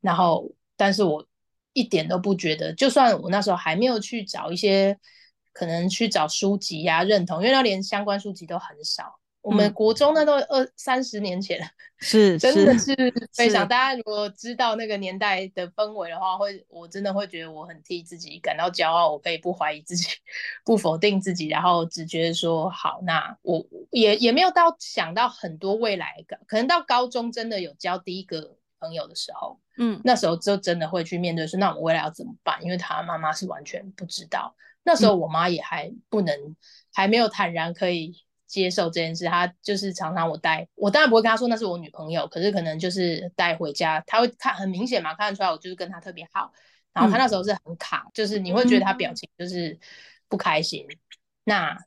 [0.00, 1.24] 然后，但是我
[1.72, 4.98] 一点都不觉得，就算我那时候还没有去找一些，
[5.52, 9.19] 可能去找书籍呀、啊、认同，因为那连相关书籍都很少。
[9.42, 11.66] 我们国中那都二三十年前了，
[12.00, 12.94] 是真的是
[13.32, 13.66] 非常。
[13.66, 19.10] 大家如果知道那个年代的氛围的话，会我真的会觉得我很替自己感到骄傲。
[19.10, 20.08] 我可以不怀疑自己，
[20.62, 23.00] 不否定自己，然后只觉得说好。
[23.04, 32.62] 那我也也没有到想到很多未来的，可能到高中真的有交第一个朋友的时候，嗯，那时候就真的会去面对说，那我们未来要怎么办？
[32.62, 36.56] 因为他妈妈是完全不知道，那时候我妈也还不能，嗯、
[36.92, 38.22] 还没有坦然可以。
[38.50, 46.52] 接受这件事，他就是常常我带我，当然不会跟他说那是我女朋友，可是可能就是带回家，他会看很明显嘛，看得出来我就是跟他特别好。
[46.92, 49.78] 然后他那时候是很卡，嗯、就是你会觉得他表情就是
[50.28, 50.84] 不开心。
[50.88, 50.98] 嗯、
[51.44, 51.78] 那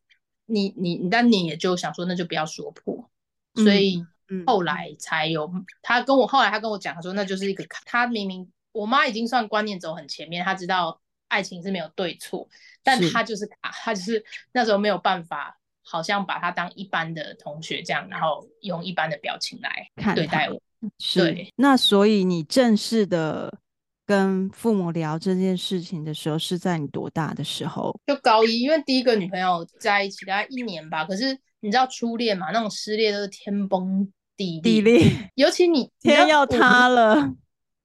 [0.46, 3.10] 你你但你也就想说那就不要说破，
[3.56, 4.02] 嗯、所以
[4.46, 12.48] 后来才有他跟我后来他跟我讲，他说那就是一个卡，他明明我妈已经算观念走很前面，他知道爱情是没有对错，
[12.82, 14.24] 但他就是卡，是他就是
[14.54, 15.60] 那时候没有办法。
[15.84, 20.60] 好像把他当一般的同学这样，然后用一般的表情来对待我。
[20.98, 23.54] 是对，那所以你正式的
[24.06, 27.94] 跟父母聊这件事情的时候，是在你多大的时候？
[28.08, 31.06] 就高一，因为第一个女朋友在一起大概一年吧。
[31.06, 37.16] 可是你知道初恋嘛，那种失恋都是天崩地地裂，尤其你 天要塌了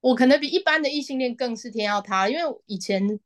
[0.01, 0.09] 我。
[0.11, 3.19] 我可能比一般的异性恋更是天要塌，因为以前。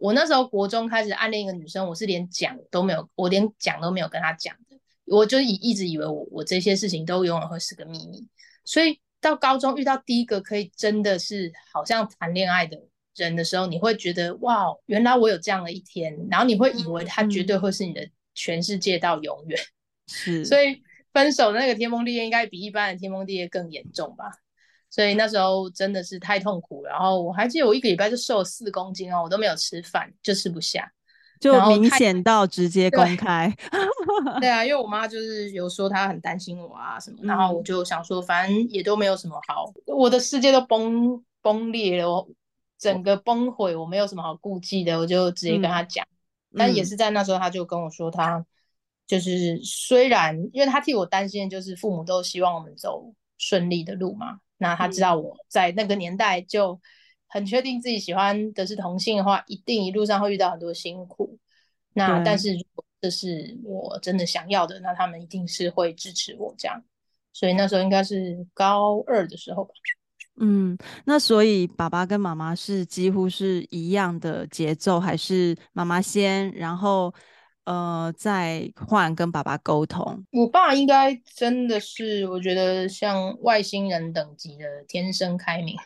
[0.00, 8.26] 我那时候国中开始暗恋一个女生，我是连讲都没有，我连讲都没有跟她讲的，我就以一直以为我我这些事情都永远会是个秘密，
[8.64, 12.80] 所以到高中遇到第一个可以真的是好像谈恋爱的
[13.14, 19.60] 人的时候，你会觉得哇，原来我有这样的一天，然后你会以为他绝对会是你的全世界到永远，
[20.06, 20.82] 是， 所以
[21.12, 24.30] 分手的那个天崩地裂应该比一般的天崩地裂更严重吧。
[24.90, 30.92] 所以那时候真的是太痛苦，然后我还记得我一个礼拜就瘦了四公斤哦，我都没有吃饭，就吃不下，
[31.38, 33.56] 就明显到直接公开。
[33.70, 42.28] 对，对啊， 因为我妈就是有说她很担心我啊什么，然后我就想说，反正也都没有什么好，我的世界都崩崩裂了，我
[42.76, 46.04] 整个崩毁，我没有什么好顾忌的，我就直接跟她讲。
[46.52, 48.44] 嗯、但也是在那时候，她就跟我说，她
[49.06, 54.40] 就是虽然因为她替我担心，就是父母都希望我们走顺利的路嘛。
[54.62, 56.78] 那他知道我在那个年代就
[57.26, 61.38] 很确定自己喜欢的是同性的话，一定一路上会遇到很多辛苦。
[61.94, 66.84] 那但是如果这是我真的想要的，那他们一定是会支持我这样。
[67.32, 69.70] 所以那时候应该是高二的时候吧。
[70.42, 77.12] 嗯，那所以爸爸跟妈妈是几乎是一样的节奏，还是妈妈先，然后？
[77.70, 80.26] 呃，再换跟爸爸沟通。
[80.32, 85.76] 我爸应该真的是，我觉得像外星人等级的天生开明。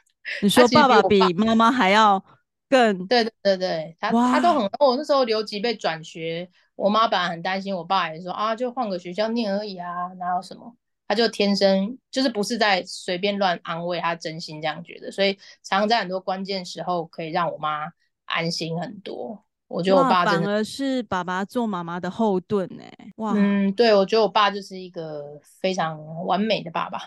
[0.41, 2.24] 你说爸爸比妈妈还要
[2.70, 3.07] 更？
[3.07, 4.70] 对对对对，他他都很。
[4.78, 10.74] 我那时候留级被转学，我妈本来很担心，我爸也说啊，就换个学校念而已啊，哪有什么？
[11.07, 17.93] 他就天生就是不是在随便乱安慰，他真心这样觉得，所以常常在很多关键时候可以让我妈
[18.24, 19.45] 安心很多。
[19.67, 22.83] 我觉得我爸真的反而是爸爸做妈妈的后盾呢。
[23.17, 26.99] 哇，嗯，对，我觉得我爸就是一个非常完美的爸爸，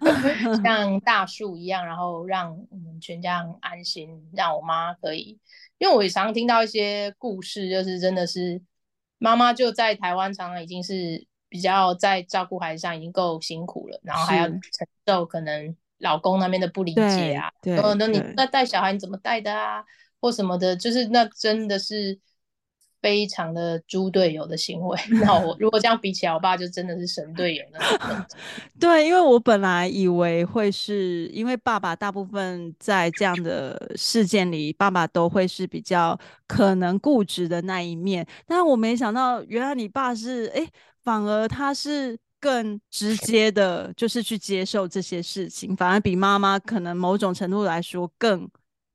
[0.62, 5.38] 像大树一样，然后让我们全家很安心，让我妈可以，
[5.78, 8.62] 因为我也常常听到一些故事，就是真的是
[9.18, 14.60] 妈妈就在台湾，常常已经是比较在照顾孩子上已经够辛苦了，然后还要承
[15.06, 19.82] 受可能老公那边的不理解啊，对，然后那你那带小孩你怎么带的啊？
[20.18, 22.18] 或什么的，就是那真的是
[23.02, 24.98] 非常的猪队友的行为。
[25.22, 28.26] 那我如果这样比起来，我爸就真的是神队友那种。
[28.80, 36.18] 对，因为我本来以为会是因为爸爸大部分在这样的事件里，爸爸都会是比较
[36.48, 40.66] 可能固执的那一面，但我没想到原来你爸是哎，
[41.04, 48.48] 反而他是更直接的，就是去接受这些事情，反而比妈妈可能某种程度来说更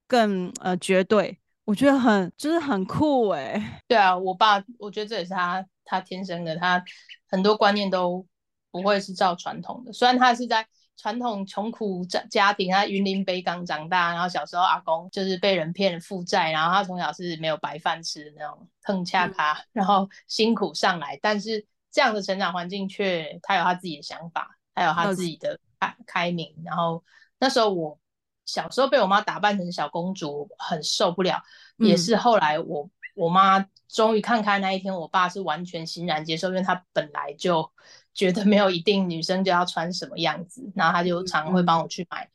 [0.07, 1.37] 更呃绝对。
[1.63, 6.83] 我觉得很就是很酷哎、欸，对啊，我爸，我觉得这也是他他天生的，他
[7.29, 8.25] 很多观念都
[8.71, 9.93] 不会是照传统的。
[9.93, 10.67] 虽然他是在
[10.97, 26.55] 传统穷苦家家庭，他云林北港长大，然后小时候阿公就是被人骗负债，然后他从小是没有白饭吃的那种碰恰卡，嗯、然后辛苦上来，但是这样的成长环境却他有他自己的想法，还有他自己的开开明。
[26.63, 27.03] 然后
[27.39, 27.97] 那时候我。
[28.43, 31.41] 小时候被我妈打扮成小公主，很受不了。
[31.77, 37.71] 嗯、也是后来我我妈终于看开那一天，我爸是完全欣然接受，因为他本来就
[38.13, 42.27] 觉得没有一定女生就要穿什么样子，然后他就常会帮我去买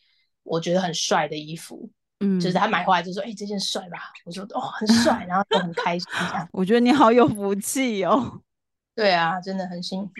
[0.42, 1.90] 我觉得很帅的衣服。
[2.20, 6.08] 嗯，就是他买回来就说：“哎、欸，这件帅吧？”我说：“哦，很帅。”然后就很开心。
[6.52, 8.40] 我觉得你好有福气哦。
[8.96, 10.12] 对啊，真的很幸福。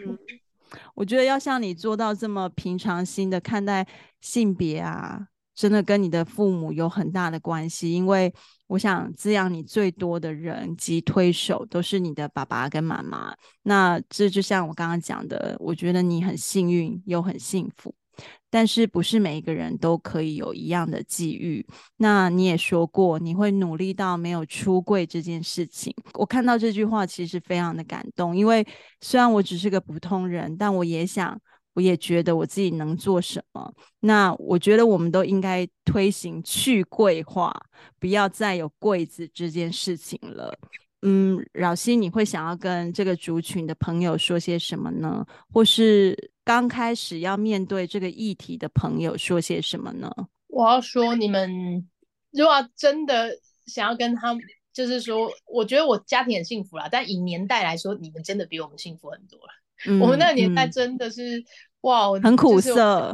[0.95, 3.85] 我觉得要像你做到这么平常心的看待
[4.21, 5.27] 性别啊。
[5.57, 8.31] 真的跟你的父母有很大的关系，因为
[8.67, 13.35] 我想滋养你最多的人及推手都是你的爸爸跟妈妈。
[13.63, 17.95] 那这就像我刚刚讲的，我觉得你很幸运又很幸福，
[18.51, 21.67] 但是不是每一个人都可以有一样的际遇。
[21.97, 28.67] 那你也说过你会努力到没有出柜这件事情，我看到这句话其实非常的感动，因为
[29.01, 31.41] 虽然我只是个普通人，但我也想。
[31.77, 33.71] 我也觉得我自己能做什么。
[34.01, 37.55] 那我觉得我们都应该推行去柜化，
[38.01, 40.59] 不要再有柜子这件事情了。
[41.03, 45.23] 嗯，饶西，你会想要跟这个族群的朋友说些什么呢？
[45.53, 46.17] 或是
[46.47, 50.09] 刚开始要面对这个议题的朋友说些什么呢？
[50.47, 51.85] 我要说，你们
[52.31, 53.37] 如果真的
[53.67, 54.41] 想要跟他们，
[54.73, 59.49] 就是说，我觉得我家庭很幸福啦，但以年代来说，你们真的比我们幸福很多了。
[59.89, 61.45] 嗯、我们那个年代真的是、嗯、
[61.81, 63.13] 哇，很苦涩，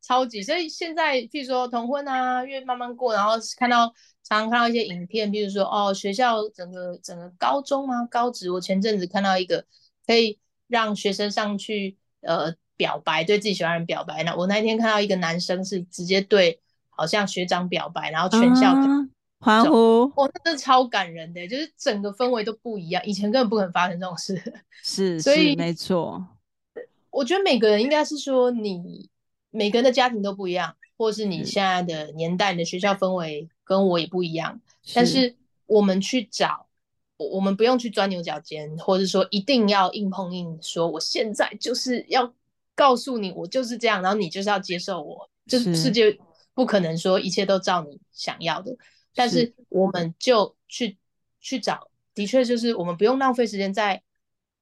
[0.00, 0.40] 超级。
[0.40, 3.92] 所以现在，譬如说同婚啊，越慢慢过，然后看到
[4.22, 9.66] 常常看到一些影片，比如说哦，学校整个整个高中啊，高职，我前阵子看到一个
[10.06, 10.38] 可以
[10.68, 14.22] 让学生上去呃表白，对自己喜欢的人表白。
[14.24, 16.60] 那我那天看到一个男生是直接对
[16.90, 18.72] 好像学长表白，然后全校。
[18.72, 19.08] 啊
[19.40, 20.04] 欢呼！
[20.16, 24.42] 哇，那真的超感人的，就是整个氛围都不一样，以前根本不可能发生这种事。
[24.82, 26.26] 是，所以没错。
[27.10, 29.10] 我觉得每个人应该是说，你
[29.50, 34.58] 每个人的家庭都不一样，或是你现在的年代、你的学校氛围跟我也不一样。
[34.82, 34.94] 是。
[34.94, 36.63] 但是我们去找，
[37.16, 42.34] 我我们不用去钻牛角尖，或者说一定要硬碰硬，说我现在就是要
[42.74, 46.18] 告诉你，我就是这样，然后你就是要接受我，就是世界
[46.54, 48.76] 不可能说一切都照你想要的。
[49.14, 50.98] 但是我们就去
[51.40, 54.02] 去找，的确就是我们不用浪费时间在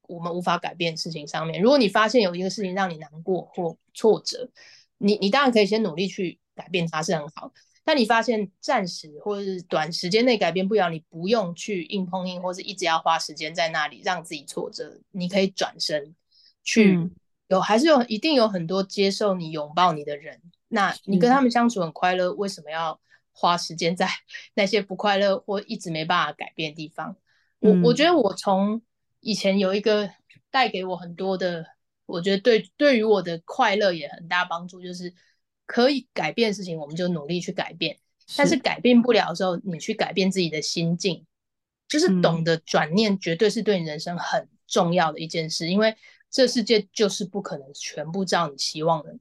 [0.03, 1.63] 我们无法改变的事情上面。
[1.63, 4.51] 如果你发现有一个事情让你难过或挫折，
[4.99, 7.51] 你你当然可以先努力去改变它，是很好。
[7.85, 15.01] 但你发现暂时或者是短时间内改变不了，你不用去硬碰硬，或是一直要花时间在那里让自己挫折。
[15.11, 16.15] 你可以转身
[16.63, 17.11] 去
[17.49, 20.41] 有，还是有一定有很多接受你、拥抱你的人。
[20.69, 23.01] 那你跟他们相处很快乐，为什么要？
[23.35, 24.07] 花时间在
[24.53, 27.17] 那些不快乐或一直没办法改变的地方，
[27.63, 28.83] 嗯、我我觉得我从
[29.21, 30.11] 以前有一个
[30.51, 31.65] 带给我很多的，
[32.05, 35.15] 我觉得对对于我的快乐也很大帮助，就是
[35.73, 37.97] 可以改变的事情，我们就努力去改变。
[38.37, 41.25] 但是改变不了的时候，你去改变自己的心境，
[41.89, 45.65] 就是懂得转念，绝对是对你人生很重要的一件事。
[45.65, 45.97] 嗯、因为
[46.31, 49.17] 这世界就是不可能全部照你期望的，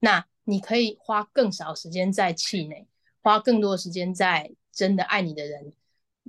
[0.00, 2.88] 那你可以花更少时间在气馁。
[3.22, 5.72] 花更多时间在真的爱你的人，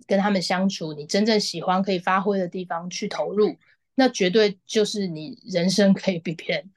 [0.05, 3.57] 跟他们相处，你真正喜欢可以发挥的地方去投入，
[3.95, 6.71] 那绝对就是你人生可以比别人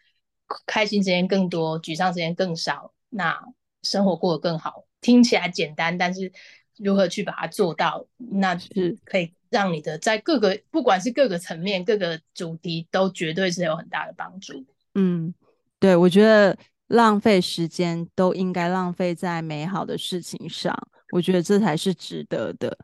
[0.66, 3.38] 开心时间更多，沮丧时间更少，那
[3.82, 4.84] 生活过得更好。
[5.00, 6.32] 听起来简单，但是
[6.76, 14.64] 如何去把它做到，那是可以让你的在各个不管是各个层面、各个主题，都绝对是有很大的帮助。
[14.94, 15.34] 嗯，
[15.78, 16.56] 对，我觉得。
[16.88, 20.72] 浪费时间都应该浪费在美好的事情上，
[21.10, 22.78] 我觉得这才是值得的。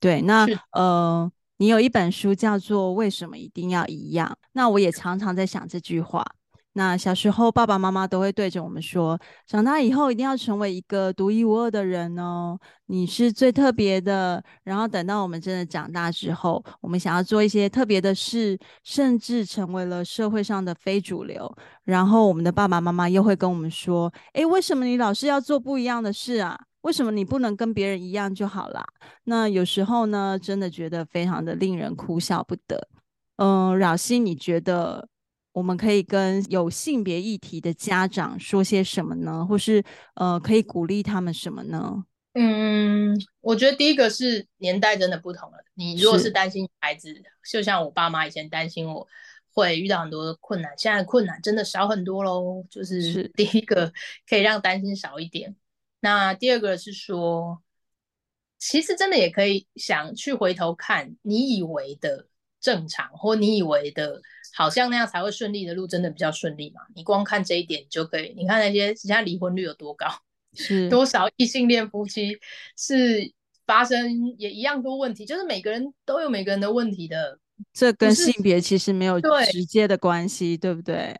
[0.00, 6.26] 对，那呃，你有一本书叫做《为什么一定要一样》，那我也常常在想这句话。
[6.78, 9.18] 那小时候，爸爸妈妈都会对着我们说
[9.48, 12.58] ：“长大以后一定要成为一个独一无二的人哦，
[12.88, 21.50] 你是最特别的。”然后等到我们真的长大之后，我们想要做一些特别的事，甚至成为了社会上的非主流，
[21.84, 26.60] 然后我们的爸爸妈妈又会跟我们说：“诶，为什么你老是要做不一样的事啊？
[26.82, 28.84] 为什么你不能跟别人一样就好啦？”
[29.24, 32.86] 那有时候呢，真的觉得非常的令人哭笑不得。
[33.36, 35.08] 嗯、呃，扰希，你觉得？
[35.56, 39.42] 我们可以跟有性别议题的家长说些什么呢？
[39.46, 39.82] 或是
[40.12, 42.04] 呃，可以鼓励他们什么呢？
[42.34, 45.56] 嗯，我觉得第一个是年代真的不同了。
[45.72, 47.10] 你如果是担心孩子，
[47.50, 49.08] 就像我爸妈以前担心我
[49.50, 52.62] 会遇到很多的困难，现在困难真的少很多喽。
[52.68, 53.90] 就是第一个
[54.28, 55.56] 可以让担心少一点。
[56.00, 57.62] 那第二个是说，
[58.58, 62.26] 其实真的也可以想去回头看，你以为的
[62.66, 64.20] 正常，或你以为的。
[64.58, 66.80] 好像那样才会顺利的路，真的比较顺利嘛？
[66.94, 68.32] 你光看这一点就可以。
[68.34, 70.06] 你看那些现在离婚率有多高，
[70.56, 72.38] 是多少异性恋夫妻
[72.74, 73.30] 是
[73.66, 77.38] 发生也一样多问题，就是每个人都有每个人的问题的。
[77.74, 79.20] 这跟性别其实没有
[79.52, 81.14] 直接的关系，对，对不对？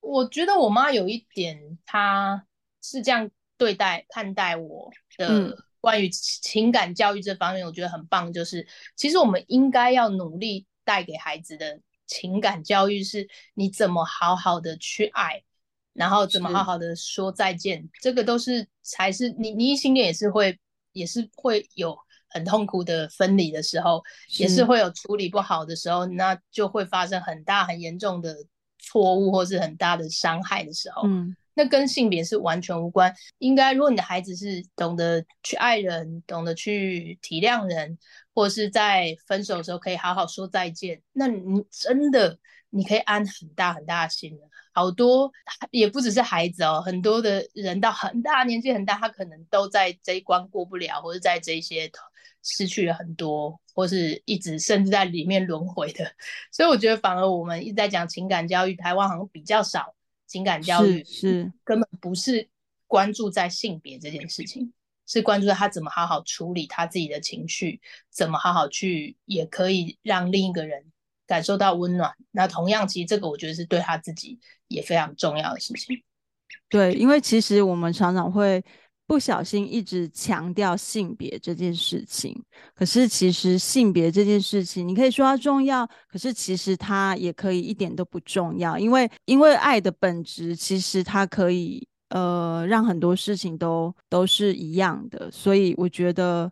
[0.00, 2.44] 我觉得我妈有一点，她
[2.82, 8.32] 是这样对待看待我的关于情感教育这方面，我觉得很棒。
[8.32, 8.66] 就是
[8.96, 11.80] 其实我们应该要努力带给孩子的。
[12.04, 15.42] 情感教育是你怎么好好的去爱，
[15.94, 20.58] 然后怎么好好的说再见，这个都是才是你你异性恋也是会
[20.92, 21.96] 也是会有
[22.28, 24.02] 很痛苦的分离的时候，
[24.36, 28.36] 也是会有处理不好的时候，那就会发生很大很严重的
[28.78, 31.06] 错误或是很大的伤害的时候。
[31.06, 31.34] 嗯。
[31.54, 33.14] 那跟性别是完全无关。
[33.38, 37.98] 应该，如果你的孩子是懂得去爱人，懂得去体谅人，
[38.34, 42.38] 或是在分手的时候可以好好说再见，那你真的
[42.70, 44.48] 你可以安很大很大的心了。
[44.74, 45.30] 好多
[45.70, 51.90] 也不只是孩子哦，很多的人到很大年纪很大，他可能都在这一关过不了，或者在这些
[52.42, 56.10] 失去了很多，或是一直甚至在里面轮回的。
[56.50, 59.94] 所以我觉得，反而我们一直在讲情感教育，台湾好像比较少。
[60.32, 62.48] 情感教育是，是根本不是
[62.86, 64.72] 关注在性别这件事情，
[65.06, 70.86] 是关注在他怎么好好处理他自己的情绪，怎么好好去也可以让另一个人
[71.26, 72.14] 感受到温暖。
[72.30, 76.02] 那同样，其实这个我觉得是对他自己也非常重要的事情。
[76.70, 78.64] 对，因为其实我们常常会。
[79.06, 82.42] 不小心一直强调性别这件事情，
[82.74, 96.50] 可是其实性别这件事情，你可以说它重要，可是其实它也可以一点都不重要，因为因为爱的本质其实它可以呃让很多事情都都是一样的，所以我觉得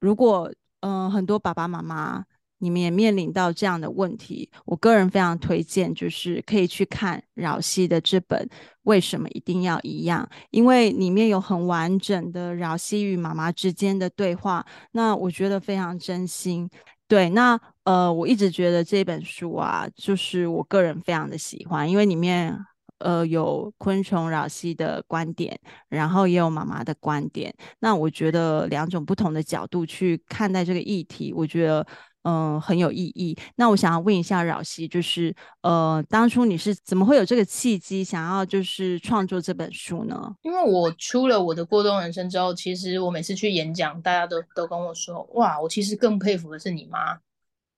[0.00, 2.24] 如果嗯、呃、很多爸爸妈妈。
[2.64, 8.40] 你们也面临到这样的问题，我个人非常推荐，就是可以去看饶西的这本
[8.84, 16.70] 《为什么一定要一样》，因为里面有很完整的饶西与妈妈之间的对话，那我觉得非常真心。
[17.06, 22.58] 对，那呃，我一直觉得这本书啊，就是我个人非常的喜欢，因为里面
[22.98, 25.60] 呃有昆虫扰西的观点，
[25.90, 31.86] 然后也有妈妈的观点，那我觉得两种不同的角度去看待这个议题，我觉得。
[32.24, 33.36] 嗯、呃，很有意义。
[33.56, 40.34] 那我想要问一下饶西，就是呃，当初你是怎么会有这个契机，想要就是创作这本书呢？
[40.42, 47.18] 因为我出了我的过动人生之后，其实我每次去演讲，大家都都跟我说，哇，我其实更佩服的是你妈。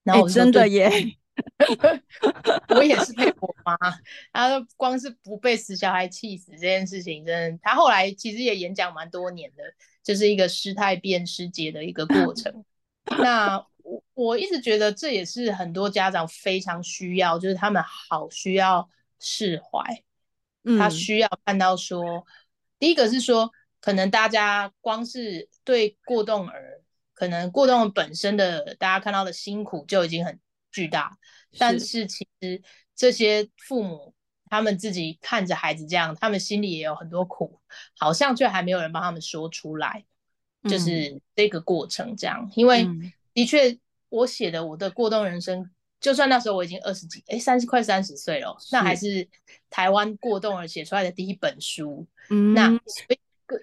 [0.05, 0.91] 然后我、欸、真的耶，
[2.71, 3.77] 我也是佩服我妈。
[4.33, 9.65] 她说光是不被死小孩气死这件事情，真的，她后来其实也演讲蛮多年的，
[10.05, 12.65] 就是一个师太变师姐的一个过程。
[13.19, 13.67] 那。
[13.87, 20.03] 我我一直觉得这也是很多家长非常需要，就是他们好需要释怀，
[20.65, 22.27] 嗯，他需要看到说，
[22.81, 23.49] 第一个是说，
[23.81, 26.83] 可能大家光是对过动儿，
[27.15, 30.41] 可能过动本身的大家看到的辛苦就已经很
[30.73, 31.17] 巨大，
[31.57, 32.07] 但是。
[32.07, 32.61] 其实
[32.97, 34.15] 这些父母
[34.51, 37.61] 他们自己看着孩子这样，他们心里也有很多苦，
[37.97, 40.05] 好像却还没有人帮他们说出来，
[40.65, 42.89] 就是这个过程这样，因为。
[43.37, 43.79] 嗯的确，
[44.09, 45.71] 我写的我的过动人生，
[46.01, 49.29] 就算那时候我已经二十几，哎，三十快三十岁了，那还是
[49.69, 52.07] 台湾过动儿写出来的第一本书。
[52.31, 53.19] 嗯，那所以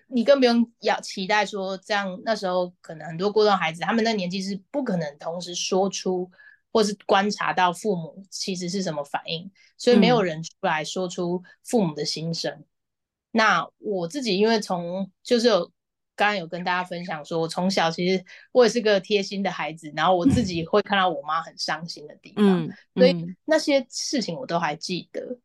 [0.07, 6.30] 你更不用要期待说，这样那时候可能很多过动孩子，他们那年纪是不可能同时说出
[6.71, 12.51] 或是观察到父母其实是什么反应，所以没有人出来说出父母的心声。
[12.51, 12.65] 嗯、
[13.32, 15.71] 那我自己因为从就是有。
[16.16, 25.38] 刚刚有跟大家分享说，我从小其实我也是个贴心的孩子，然后我自己会看到我妈很伤心的地方，所以那些事情我都还记得。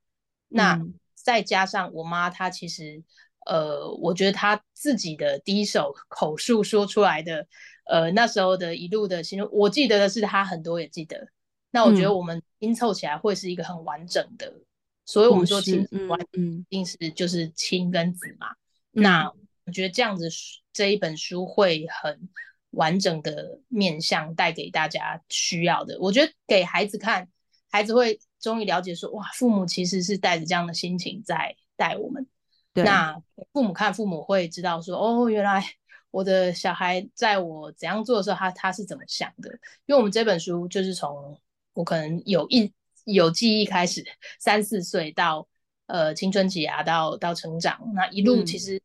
[0.49, 0.81] 那
[1.14, 3.03] 再加上我妈，她其实
[3.47, 7.47] 呃，我觉得她自己的第一手口述说出来的，
[7.85, 11.29] 呃，那时候的一路的心路，我记得的是她很多也记得。
[11.71, 14.64] 那我觉得我们拼凑起来会是一个很完整的，嗯、
[15.05, 18.49] 所以我们说亲子关系一定是就是亲跟子嘛。
[18.95, 19.33] 嗯、那
[19.69, 20.29] 我觉得这样子
[20.73, 22.29] 这一本书会很
[22.71, 25.99] 完整的面向带给大家需要的。
[26.01, 27.29] 我觉得给孩子看，
[27.71, 32.27] 孩子会终于了解说，哇，父母其实是带着这样的心情在带我们。
[32.73, 33.14] 对那
[33.53, 35.62] 父母看，父母会知道说，哦，原来
[36.11, 39.51] 我的小孩在我怎样做的时候，他他是怎么想的。
[39.85, 41.39] 因为我们这本书就是从
[41.75, 42.73] 我可能有一
[43.05, 44.03] 有记忆开始，
[44.39, 45.47] 三四岁到
[45.87, 48.81] 呃青春期啊，到到成长，那一路其实，嗯、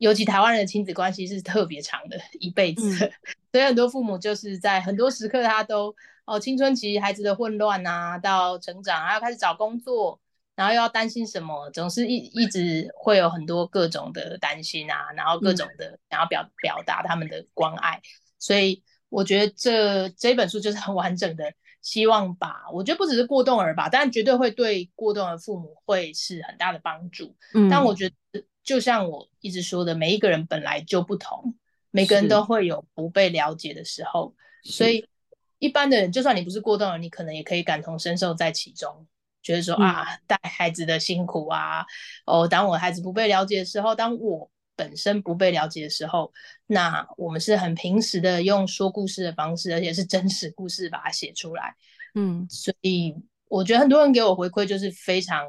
[0.00, 2.82] 尤其台湾人的亲子关系是特别长的，一辈子。
[3.04, 3.12] 嗯、
[3.52, 5.94] 所以很多父母就是在很多时刻，他都
[6.24, 10.18] 哦青春期孩子的混乱啊，到成长，还要开始找工作，
[10.56, 18.00] 然后又要担心什么，总是一一直会有很多各种的担心啊，然后各种的想要表、嗯、表达他们的关爱。
[18.38, 21.52] 所以我觉得这这本书就是很完整的。
[21.82, 27.34] 希望吧，我觉得不只是过动儿吧，但绝对会对过动儿父母会是很大的帮助。
[27.54, 31.54] 嗯，但我觉得就像我一直说的，每一个人本来就不同，
[31.90, 35.06] 每个人都会有不被了解的时候，所以
[35.58, 39.06] 一般的人，就算你不是过动人，你可能也可以感同身受在其中，
[39.42, 41.84] 觉得说、嗯、啊，带孩子的辛苦啊，
[42.26, 44.50] 哦，当我孩子不被了解的时候，当我。
[44.76, 46.32] 本身不被了解的时候，
[46.66, 51.76] 那我们是很平时的用说故事的方式，而且是真实故事把它写出来。
[52.14, 53.14] 嗯，所以
[53.48, 55.44] 我觉得很多人给我回馈就是非常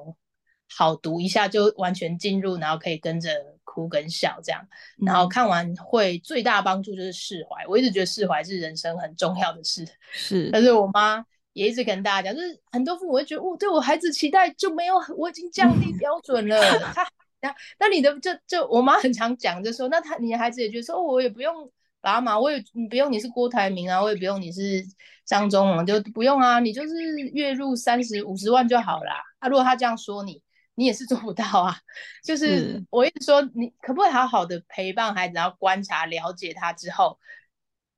[0.77, 3.29] 好读，一下就完全进入，然后可以跟着
[3.63, 4.61] 哭跟笑这样。
[5.05, 7.65] 然后看完会最大帮助就是释怀。
[7.67, 9.85] 我一直觉得释怀是人生很重要的事。
[10.11, 16.59] 是，但是我妈也一直跟大家讲，就是很多父母会觉得我对我孩子期待就没有，我已经降低标准了。
[16.93, 17.07] 他。
[17.43, 21.67] 那那你的就就我妈很常讲，就说那他你的孩子也觉得说，哦，我也不用
[21.99, 24.85] 爸妈，我也你不用你是郭台铭啊，我也不用你是
[25.25, 26.93] 张忠谋，就不用啊，你就是
[27.33, 29.23] 月入三十五十万就好啦。
[29.39, 30.39] 啊，如果他这样说你，
[30.75, 31.77] 你也是做不到啊。
[32.23, 37.19] 就是我一直说，你可不可以好好的陪伴孩子，然后观察了解他之后，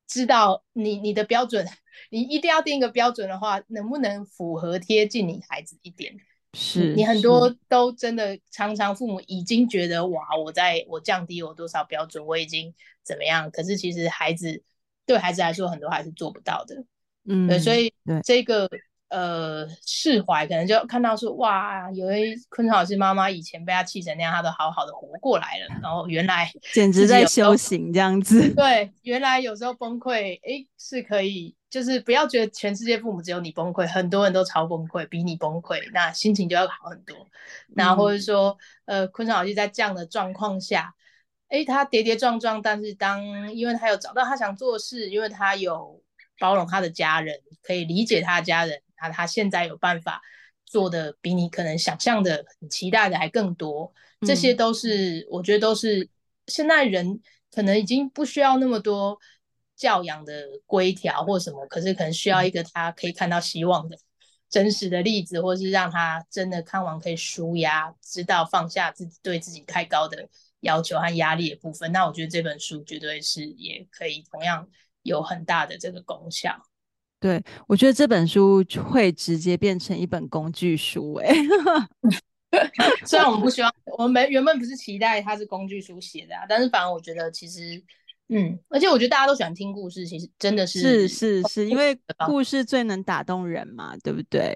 [0.06, 1.66] 知道你你的标准，
[2.10, 6.14] 你一定要定一个标准的话，能不能符合贴近你孩子一点？
[6.56, 12.72] 是你很多都真的常常父母已经觉得哇，我在我降低我多少标准，我已经
[13.02, 13.50] 怎么样？
[13.50, 14.62] 可是其实孩子
[15.04, 16.84] 对孩子来说很多还是做不到的，
[17.24, 31.54] 嗯，对，所以这个对呃释怀可能就看到说哇，有一昆虫老师妈妈以前被他气成那样，他都好好的活过来了，然后原来 简直在修行这样子，对，原来有时候崩溃哎是可以。
[31.74, 37.16] 就是不要觉得全世界父母只有你崩溃，很多人都超崩溃，比你崩溃，那心情就要好很多。
[37.74, 40.94] 然后或者说，嗯、呃，昆虫老师在这样的状况下，
[41.48, 46.00] 诶，他跌跌撞撞，但是当因为他有找到他想做的事，因为他有
[46.38, 50.20] 包容他的家人，可以理解他的家人，那他现在有办法
[50.66, 53.92] 做的比你可能想象的、很期待的还更多。
[54.26, 56.08] 这些都是、嗯、我觉得都是
[56.46, 59.18] 现在人可能已经不需要那么多。
[59.76, 63.98] 教养的规条或什么，可是可能需要一个他可以看到希望的
[64.48, 70.28] 真实的例子，或是让他真的看完可以舒压，知道放下自己对自己太高的
[70.60, 71.90] 要求和压力的部分。
[71.90, 74.68] 那我觉得这本书绝对是也可以同样
[75.02, 76.56] 有很大的这个功效。
[77.24, 81.34] 对，我觉得这本书会直接变成一本工具书，欸，
[82.50, 82.68] 哎，
[83.06, 87.82] 虽然我们不希望，我们原本不是期待它是工具书写的啊，但是反而我觉得其实。
[88.28, 91.94] 嗯，而且我觉得大家都喜欢听故事，其实真的是是是是，因为
[92.26, 94.54] 故事最能打动人嘛，对不对？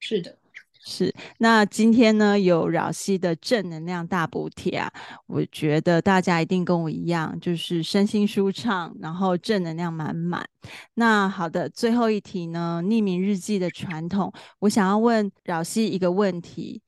[0.00, 0.36] 是的，
[0.82, 1.14] 是。
[1.38, 4.92] 那今天呢，有饶西的正能量大补贴啊，
[5.26, 10.48] 我觉得大家一定跟我一样，就是身心舒畅，然后正能量满满。
[10.94, 16.82] 那好的，最后一题呢，匿名日记的传统，我想要问饶西一个问题，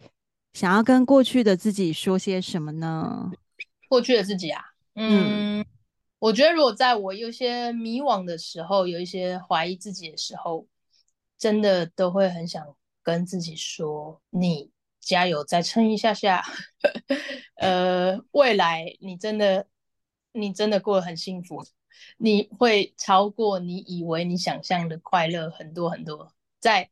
[0.53, 3.31] 想要跟过去的自己说些什么呢？
[3.89, 4.63] 过去的自己啊，
[4.95, 5.61] 嗯。
[5.61, 5.67] 嗯
[6.19, 10.65] 我觉得，如果在我有些迷惘的时候，有一些怀疑自己的时候，
[11.37, 12.65] 真的都会很想
[13.03, 16.45] 跟自己说：“你加油，再撑一下下。
[17.57, 19.67] ”呃，未来你真的，
[20.33, 21.65] 你真的过得很幸福，
[22.19, 26.33] 你会超过你以为你想象的快乐很多很多。
[26.61, 26.91] 在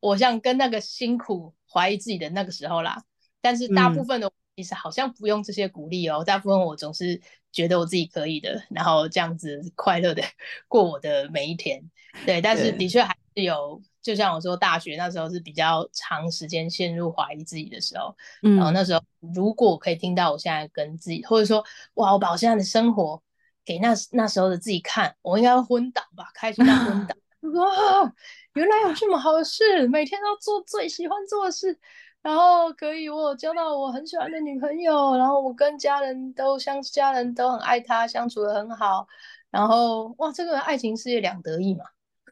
[0.00, 3.04] 我像跟那个辛苦怀疑自己的那个时候啦，
[3.40, 4.32] 但是大部分的、嗯。
[4.54, 7.18] 其实好像不用这些鼓励哦，大部分我总是
[7.52, 10.22] 觉得我自己可以的，然后这样子快乐的
[10.68, 11.90] 过我的每一天。
[12.26, 19.00] 对，但是的确还是有就像我说，大学那时候是比较长时间陷入怀疑自己的时候，嗯，然后那时候
[19.32, 23.22] 如果可以听到我现在跟自己，或者说哇，我把我现在的生活
[23.64, 27.14] 给那那时候的自己看，我应该要昏倒吧，开心到昏倒。
[27.54, 28.12] 哇，
[28.54, 31.76] 原来有这么好的事，每天都做最喜欢做的事，
[32.22, 39.06] 然后可以我有交到我很喜欢的女朋友，然后我跟家人都相家人都很爱她，相处的很好，
[39.50, 41.84] 然后哇，这个爱情事业两得意嘛。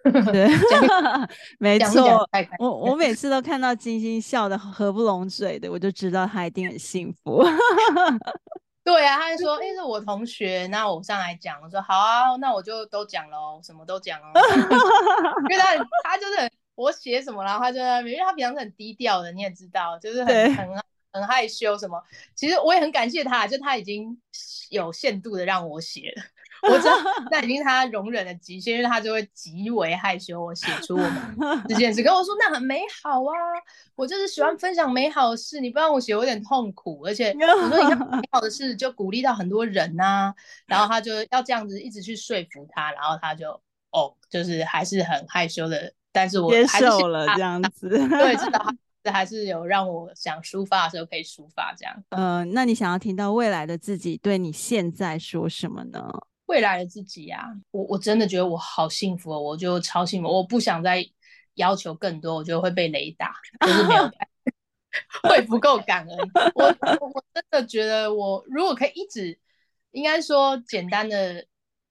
[0.32, 0.48] 对，
[1.58, 2.26] 没错。
[2.58, 7.44] 我我每次都看到金星笑得合不拢嘴的，我就知道他一定很幸福。
[8.82, 14.32] 对啊，他就说：“哎、欸，是我同学，那我上来讲。”我说：“好啊，那我就都讲喽，什么都讲哦。
[15.50, 20.66] ”因为他他就是我写什么，然后他就在那边，因为他平常是很低调的，你也知道，就是很很
[21.12, 22.02] 很害羞什么。
[22.34, 24.18] 其实我也很感谢他，就他已经
[24.70, 26.22] 有限度的让我写了。
[26.62, 26.92] 我知道
[27.30, 30.44] 那已经是他容忍的极限，因为他就会极为害羞。
[30.44, 33.32] 我写出我们这件事，跟我说那很美好啊，
[33.94, 37.02] 我就是喜欢分享美好的事，你不让我写，我有点痛苦。
[37.04, 40.34] 而且我说你看美好的事就鼓励到很多人呐、啊，
[40.66, 43.60] 然后他就要这样子一直去说服他，然后他就
[43.92, 48.64] 哦，就是还是很害羞的，但是我接受了这样子，对，知道
[49.02, 52.04] 这还是有让我想抒发的时候可以抒发这样。
[52.10, 56.08] 嗯、呃，那你想要听到未来的自己对你现在说什么呢？
[56.50, 61.08] 未来的自己呀、啊，我我真的觉得我好幸福哦，我就超幸福，我不想再
[61.54, 63.32] 要求更多，我觉得会被雷打，
[63.64, 64.10] 就是没有
[65.22, 66.18] 会不够感恩。
[66.56, 69.38] 我我真的觉得我如果可以一直，
[69.92, 71.46] 应该说简单的，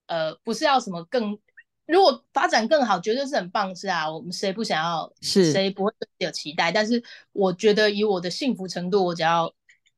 [0.07, 1.39] 呃，不是要什么更，
[1.85, 6.69] 如果发展更好，绝对是很棒，是啊，我们谁不想要，是谁不会有期待？
[6.69, 7.01] 但是
[7.31, 9.53] 我觉得以我的幸福程度，我只要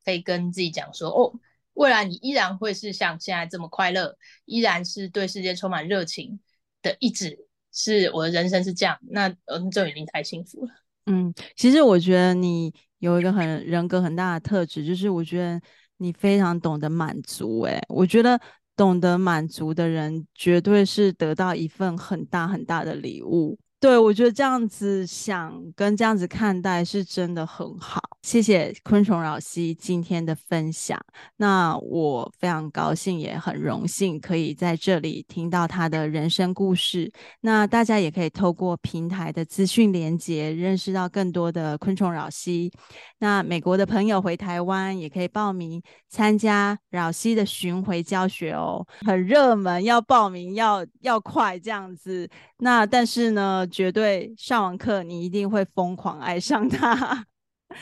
[0.06, 1.34] 可以跟自己讲说，哦。
[1.74, 4.16] 未来你依然会是像现在这么快乐，
[4.46, 6.40] 依然是对世界充满热情
[6.82, 10.72] 的，一直是我的人生是这样，那嗯，就已经太幸福了。
[11.06, 15.60] 嗯，其实我觉得你有一个很人格很大的特质，就是我觉得
[15.98, 17.62] 你非常懂得满足。
[17.62, 18.40] 诶，我觉得
[18.76, 23.58] 懂得满足的人，绝对是得到一份很大很大的礼物。
[23.82, 28.00] 对，我觉得这样子想跟这样子看待是真的很好。
[28.22, 31.04] 谢谢昆虫扰西今天的分享。
[31.38, 37.12] 那我非常高兴，也很荣幸可以在这里听到他的人生故事。
[37.40, 42.72] 那大家也可以透过平台的资讯连接，认识到更多的昆虫扰西。
[43.18, 52.30] 那美国的朋友回台湾也可以报名参加扰西的巡回教学哦，很热门，要报名要要快这样子。
[52.58, 57.26] 那但是呢，绝对上完课你一定会疯狂爱上它。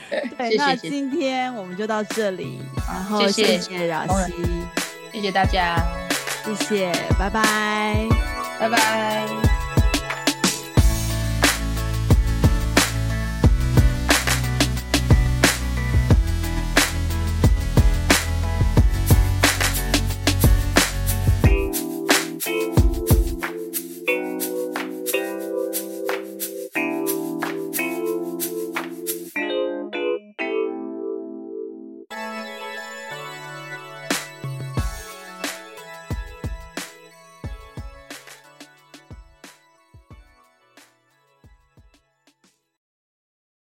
[0.09, 4.33] 对，那今天我们就到这里，然后谢谢饶西，
[5.11, 5.75] 谢谢大家，
[6.45, 8.07] 谢谢，拜拜，
[8.59, 9.48] 拜拜。